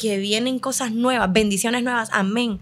que 0.00 0.16
vienen 0.18 0.58
cosas 0.58 0.92
nuevas, 0.92 1.30
bendiciones 1.30 1.82
nuevas, 1.82 2.08
amén. 2.12 2.58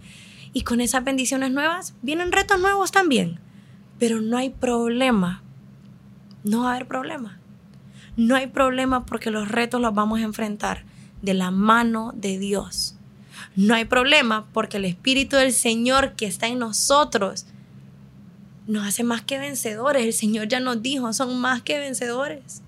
Y 0.52 0.62
con 0.62 0.80
esas 0.80 1.04
bendiciones 1.04 1.52
nuevas 1.52 1.95
vienen 2.02 2.33
retos 2.33 2.59
nuevos 2.59 2.90
también. 2.90 3.38
Pero 4.00 4.21
no 4.21 4.37
hay 4.37 4.50
problema. 4.50 5.42
No 6.42 6.62
va 6.62 6.73
a 6.73 6.75
haber 6.75 6.88
problema. 6.88 7.38
No 8.16 8.35
hay 8.35 8.49
problema 8.49 9.07
porque 9.07 9.30
los 9.30 9.49
retos 9.49 9.81
los 9.81 9.94
vamos 9.94 10.18
a 10.18 10.24
enfrentar 10.24 10.85
de 11.22 11.35
la 11.35 11.53
mano 11.53 12.12
de 12.16 12.38
Dios. 12.38 12.96
No 13.55 13.74
hay 13.74 13.85
problema 13.85 14.46
porque 14.53 14.79
el 14.79 14.85
Espíritu 14.85 15.37
del 15.37 15.53
Señor 15.53 16.14
que 16.14 16.27
está 16.27 16.48
en 16.48 16.59
nosotros 16.59 17.46
nos 18.66 18.85
hace 18.85 19.05
más 19.05 19.22
que 19.22 19.38
vencedores. 19.38 20.05
El 20.05 20.12
Señor 20.12 20.48
ya 20.48 20.59
nos 20.59 20.83
dijo, 20.83 21.12
son 21.12 21.40
más 21.40 21.62
que 21.62 21.79
vencedores. 21.79 22.62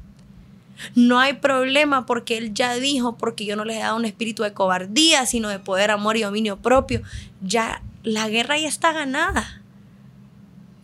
No 0.95 1.19
hay 1.19 1.35
problema 1.35 2.07
porque 2.07 2.37
Él 2.37 2.55
ya 2.55 2.75
dijo, 2.75 3.16
porque 3.16 3.45
yo 3.45 3.57
no 3.57 3.64
les 3.64 3.77
he 3.77 3.81
dado 3.81 3.97
un 3.97 4.05
espíritu 4.05 4.43
de 4.43 4.53
cobardía, 4.53 5.27
sino 5.27 5.49
de 5.49 5.59
poder, 5.59 5.90
amor 5.90 6.16
y 6.16 6.23
dominio 6.23 6.59
propio. 6.59 7.03
Ya 7.40 7.83
la 8.03 8.29
guerra 8.29 8.59
ya 8.59 8.69
está 8.69 8.93
ganada. 8.93 9.62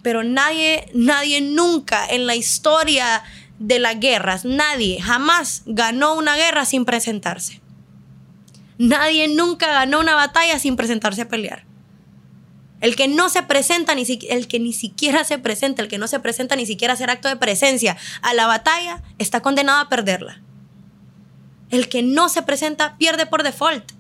Pero 0.03 0.23
nadie, 0.23 0.89
nadie 0.95 1.41
nunca 1.41 2.07
en 2.07 2.27
la 2.27 2.37
historia 2.37 3.25
de 3.59 3.79
las 3.79 3.99
guerras, 3.99 4.45
nadie 4.45 5.01
jamás 5.01 5.63
ganó 5.67 6.15
una 6.15 6.37
guerra 6.37 6.65
sin 6.65 6.85
presentarse. 6.85 7.61
Nadie 8.79 9.29
nunca 9.29 9.69
ganó 9.73 10.01
una 10.01 10.15
batalla 10.15 10.59
sin 10.59 10.77
presentarse 10.77 11.23
a 11.23 11.29
pelear. 11.29 11.66
El 12.81 12.95
que 12.95 13.09
no 13.09 13.29
se 13.31 13.43
presenta, 13.43 13.95
ni 13.95 14.05
el 14.29 14.49
que 14.49 14.61
ni 14.61 14.73
siquiera 14.73 15.25
se 15.25 15.39
presenta, 15.39 15.83
el 15.83 15.89
que 15.89 15.99
no 15.99 16.09
se 16.09 16.21
presenta 16.21 16.57
ni 16.57 16.67
siquiera 16.67 16.95
hacer 16.95 17.11
acto 17.11 17.29
de 17.29 17.37
presencia 17.37 17.97
a 18.23 18.35
la 18.35 18.47
batalla, 18.47 19.03
está 19.19 19.41
condenado 19.41 19.81
a 19.81 19.89
perderla. 19.89 20.43
El 21.71 21.89
que 21.89 22.03
no 22.03 22.29
se 22.29 22.43
presenta 22.43 22.97
pierde 22.99 23.27
por 23.27 23.43
default. 23.43 23.96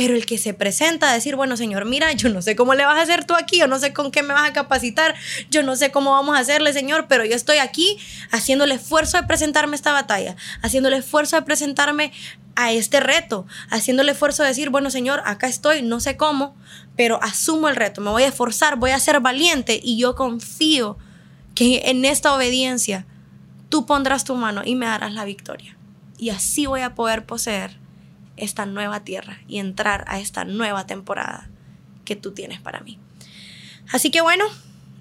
Pero 0.00 0.14
el 0.14 0.24
que 0.24 0.38
se 0.38 0.54
presenta 0.54 1.10
a 1.10 1.12
decir, 1.12 1.36
bueno, 1.36 1.58
Señor, 1.58 1.84
mira, 1.84 2.10
yo 2.12 2.30
no 2.30 2.40
sé 2.40 2.56
cómo 2.56 2.72
le 2.72 2.86
vas 2.86 2.96
a 2.96 3.02
hacer 3.02 3.26
tú 3.26 3.34
aquí, 3.34 3.58
yo 3.58 3.66
no 3.66 3.78
sé 3.78 3.92
con 3.92 4.10
qué 4.10 4.22
me 4.22 4.32
vas 4.32 4.48
a 4.48 4.54
capacitar, 4.54 5.14
yo 5.50 5.62
no 5.62 5.76
sé 5.76 5.90
cómo 5.90 6.12
vamos 6.12 6.34
a 6.34 6.38
hacerle, 6.38 6.72
Señor, 6.72 7.04
pero 7.06 7.26
yo 7.26 7.36
estoy 7.36 7.58
aquí 7.58 7.98
haciendo 8.30 8.64
el 8.64 8.72
esfuerzo 8.72 9.18
de 9.18 9.24
presentarme 9.24 9.76
esta 9.76 9.92
batalla, 9.92 10.36
haciendo 10.62 10.88
el 10.88 10.94
esfuerzo 10.94 11.36
de 11.36 11.42
presentarme 11.42 12.12
a 12.56 12.72
este 12.72 13.00
reto, 13.00 13.46
haciendo 13.68 14.02
el 14.02 14.08
esfuerzo 14.08 14.42
de 14.42 14.48
decir, 14.48 14.70
bueno, 14.70 14.88
Señor, 14.88 15.20
acá 15.26 15.48
estoy, 15.48 15.82
no 15.82 16.00
sé 16.00 16.16
cómo, 16.16 16.56
pero 16.96 17.22
asumo 17.22 17.68
el 17.68 17.76
reto, 17.76 18.00
me 18.00 18.08
voy 18.08 18.22
a 18.22 18.28
esforzar, 18.28 18.76
voy 18.76 18.92
a 18.92 18.98
ser 19.00 19.20
valiente 19.20 19.78
y 19.82 19.98
yo 19.98 20.14
confío 20.14 20.96
que 21.54 21.90
en 21.90 22.06
esta 22.06 22.34
obediencia 22.34 23.04
tú 23.68 23.84
pondrás 23.84 24.24
tu 24.24 24.34
mano 24.34 24.62
y 24.64 24.76
me 24.76 24.86
darás 24.86 25.12
la 25.12 25.26
victoria. 25.26 25.76
Y 26.16 26.30
así 26.30 26.64
voy 26.64 26.80
a 26.80 26.94
poder 26.94 27.26
poseer 27.26 27.78
esta 28.40 28.66
nueva 28.66 29.04
tierra 29.04 29.38
y 29.46 29.58
entrar 29.58 30.04
a 30.08 30.20
esta 30.20 30.44
nueva 30.44 30.86
temporada 30.86 31.48
que 32.04 32.16
tú 32.16 32.32
tienes 32.32 32.60
para 32.60 32.80
mí. 32.80 32.98
Así 33.92 34.10
que 34.10 34.20
bueno, 34.20 34.44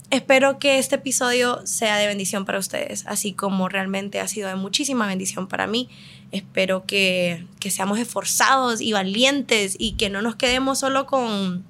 espero 0.09 0.59
que 0.59 0.79
este 0.79 0.95
episodio 0.95 1.65
sea 1.65 1.97
de 1.97 2.07
bendición 2.07 2.45
para 2.45 2.59
ustedes, 2.59 3.05
así 3.07 3.33
como 3.33 3.69
realmente 3.69 4.19
ha 4.19 4.27
sido 4.27 4.49
de 4.49 4.55
muchísima 4.55 5.07
bendición 5.07 5.47
para 5.47 5.67
mí. 5.67 5.89
Espero 6.31 6.85
que, 6.85 7.45
que 7.59 7.71
seamos 7.71 7.99
esforzados 7.99 8.81
y 8.81 8.93
valientes 8.93 9.75
y 9.79 9.93
que 9.93 10.09
no 10.09 10.21
nos 10.21 10.35
quedemos 10.35 10.79
solo 10.79 11.05
con 11.05 11.65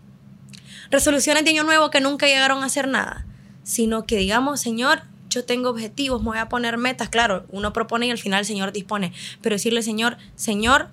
resoluciones 0.91 1.43
de 1.43 1.51
año 1.51 1.63
nuevo 1.63 1.89
que 1.89 2.01
nunca 2.01 2.27
llegaron 2.27 2.63
a 2.63 2.65
hacer 2.65 2.87
nada, 2.87 3.25
sino 3.63 4.05
que 4.05 4.17
digamos, 4.17 4.59
Señor, 4.59 5.03
yo 5.29 5.45
tengo 5.45 5.69
objetivos, 5.69 6.21
me 6.21 6.29
voy 6.29 6.37
a 6.39 6.49
poner 6.49 6.77
metas. 6.77 7.09
Claro, 7.09 7.45
uno 7.49 7.71
propone 7.71 8.07
y 8.07 8.11
al 8.11 8.17
final 8.17 8.39
el 8.39 8.45
Señor 8.45 8.71
dispone, 8.71 9.13
pero 9.41 9.55
decirle, 9.55 9.83
Señor, 9.83 10.17
Señor, 10.35 10.89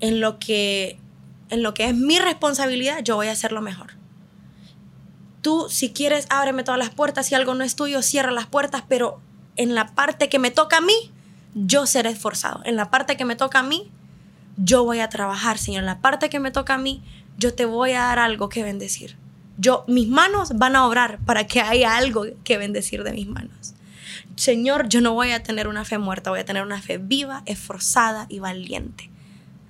en 0.00 0.20
lo 0.20 0.38
que, 0.38 0.98
en 1.50 1.62
lo 1.62 1.74
que 1.74 1.86
es 1.86 1.94
mi 1.94 2.18
responsabilidad, 2.18 3.02
yo 3.02 3.16
voy 3.16 3.28
a 3.28 3.32
hacer 3.32 3.52
lo 3.52 3.60
mejor. 3.60 3.92
Tú, 5.42 5.66
si 5.70 5.92
quieres, 5.92 6.26
ábreme 6.28 6.64
todas 6.64 6.78
las 6.78 6.90
puertas. 6.90 7.26
Si 7.26 7.34
algo 7.34 7.54
no 7.54 7.64
es 7.64 7.76
tuyo, 7.76 8.02
cierra 8.02 8.32
las 8.32 8.46
puertas. 8.46 8.82
Pero 8.88 9.20
en 9.56 9.74
la 9.74 9.94
parte 9.94 10.28
que 10.28 10.38
me 10.38 10.50
toca 10.50 10.78
a 10.78 10.80
mí, 10.80 11.12
yo 11.54 11.86
seré 11.86 12.10
esforzado. 12.10 12.60
En 12.64 12.76
la 12.76 12.90
parte 12.90 13.16
que 13.16 13.24
me 13.24 13.36
toca 13.36 13.60
a 13.60 13.62
mí, 13.62 13.90
yo 14.56 14.84
voy 14.84 15.00
a 15.00 15.08
trabajar, 15.08 15.58
Señor. 15.58 15.80
En 15.80 15.86
la 15.86 16.00
parte 16.00 16.28
que 16.28 16.40
me 16.40 16.50
toca 16.50 16.74
a 16.74 16.78
mí, 16.78 17.02
yo 17.38 17.54
te 17.54 17.64
voy 17.64 17.92
a 17.92 18.00
dar 18.00 18.18
algo 18.18 18.48
que 18.48 18.62
bendecir. 18.62 19.16
Yo, 19.58 19.84
mis 19.86 20.08
manos 20.08 20.50
van 20.56 20.76
a 20.76 20.86
obrar 20.86 21.18
para 21.24 21.46
que 21.46 21.60
haya 21.60 21.96
algo 21.96 22.26
que 22.44 22.58
bendecir 22.58 23.04
de 23.04 23.12
mis 23.12 23.26
manos. 23.26 23.74
Señor, 24.34 24.88
yo 24.88 25.00
no 25.00 25.14
voy 25.14 25.30
a 25.30 25.42
tener 25.42 25.66
una 25.66 25.84
fe 25.84 25.96
muerta, 25.96 26.30
voy 26.30 26.40
a 26.40 26.44
tener 26.44 26.62
una 26.62 26.82
fe 26.82 26.98
viva, 26.98 27.42
esforzada 27.46 28.26
y 28.28 28.38
valiente. 28.38 29.10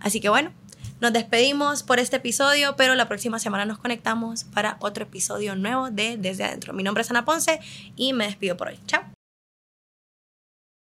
Así 0.06 0.20
que 0.20 0.28
bueno, 0.28 0.52
Nos 0.98 1.12
despedimos 1.12 1.82
por 1.82 1.98
este 1.98 2.16
episodio, 2.16 2.74
pero 2.76 2.94
la 2.94 3.06
próxima 3.06 3.38
semana 3.38 3.66
nos 3.66 3.76
conectamos 3.78 4.44
para 4.44 4.78
otro 4.80 5.04
episodio 5.04 5.54
nuevo 5.54 5.90
de 5.90 6.16
Desde 6.16 6.44
Adentro. 6.44 6.72
Mi 6.72 6.82
nombre 6.82 7.02
es 7.02 7.10
Ana 7.10 7.26
Ponce 7.26 7.60
y 7.96 8.14
me 8.14 8.24
despido 8.24 8.56
por 8.56 8.68
hoy. 8.68 8.78
Chao. 8.86 9.15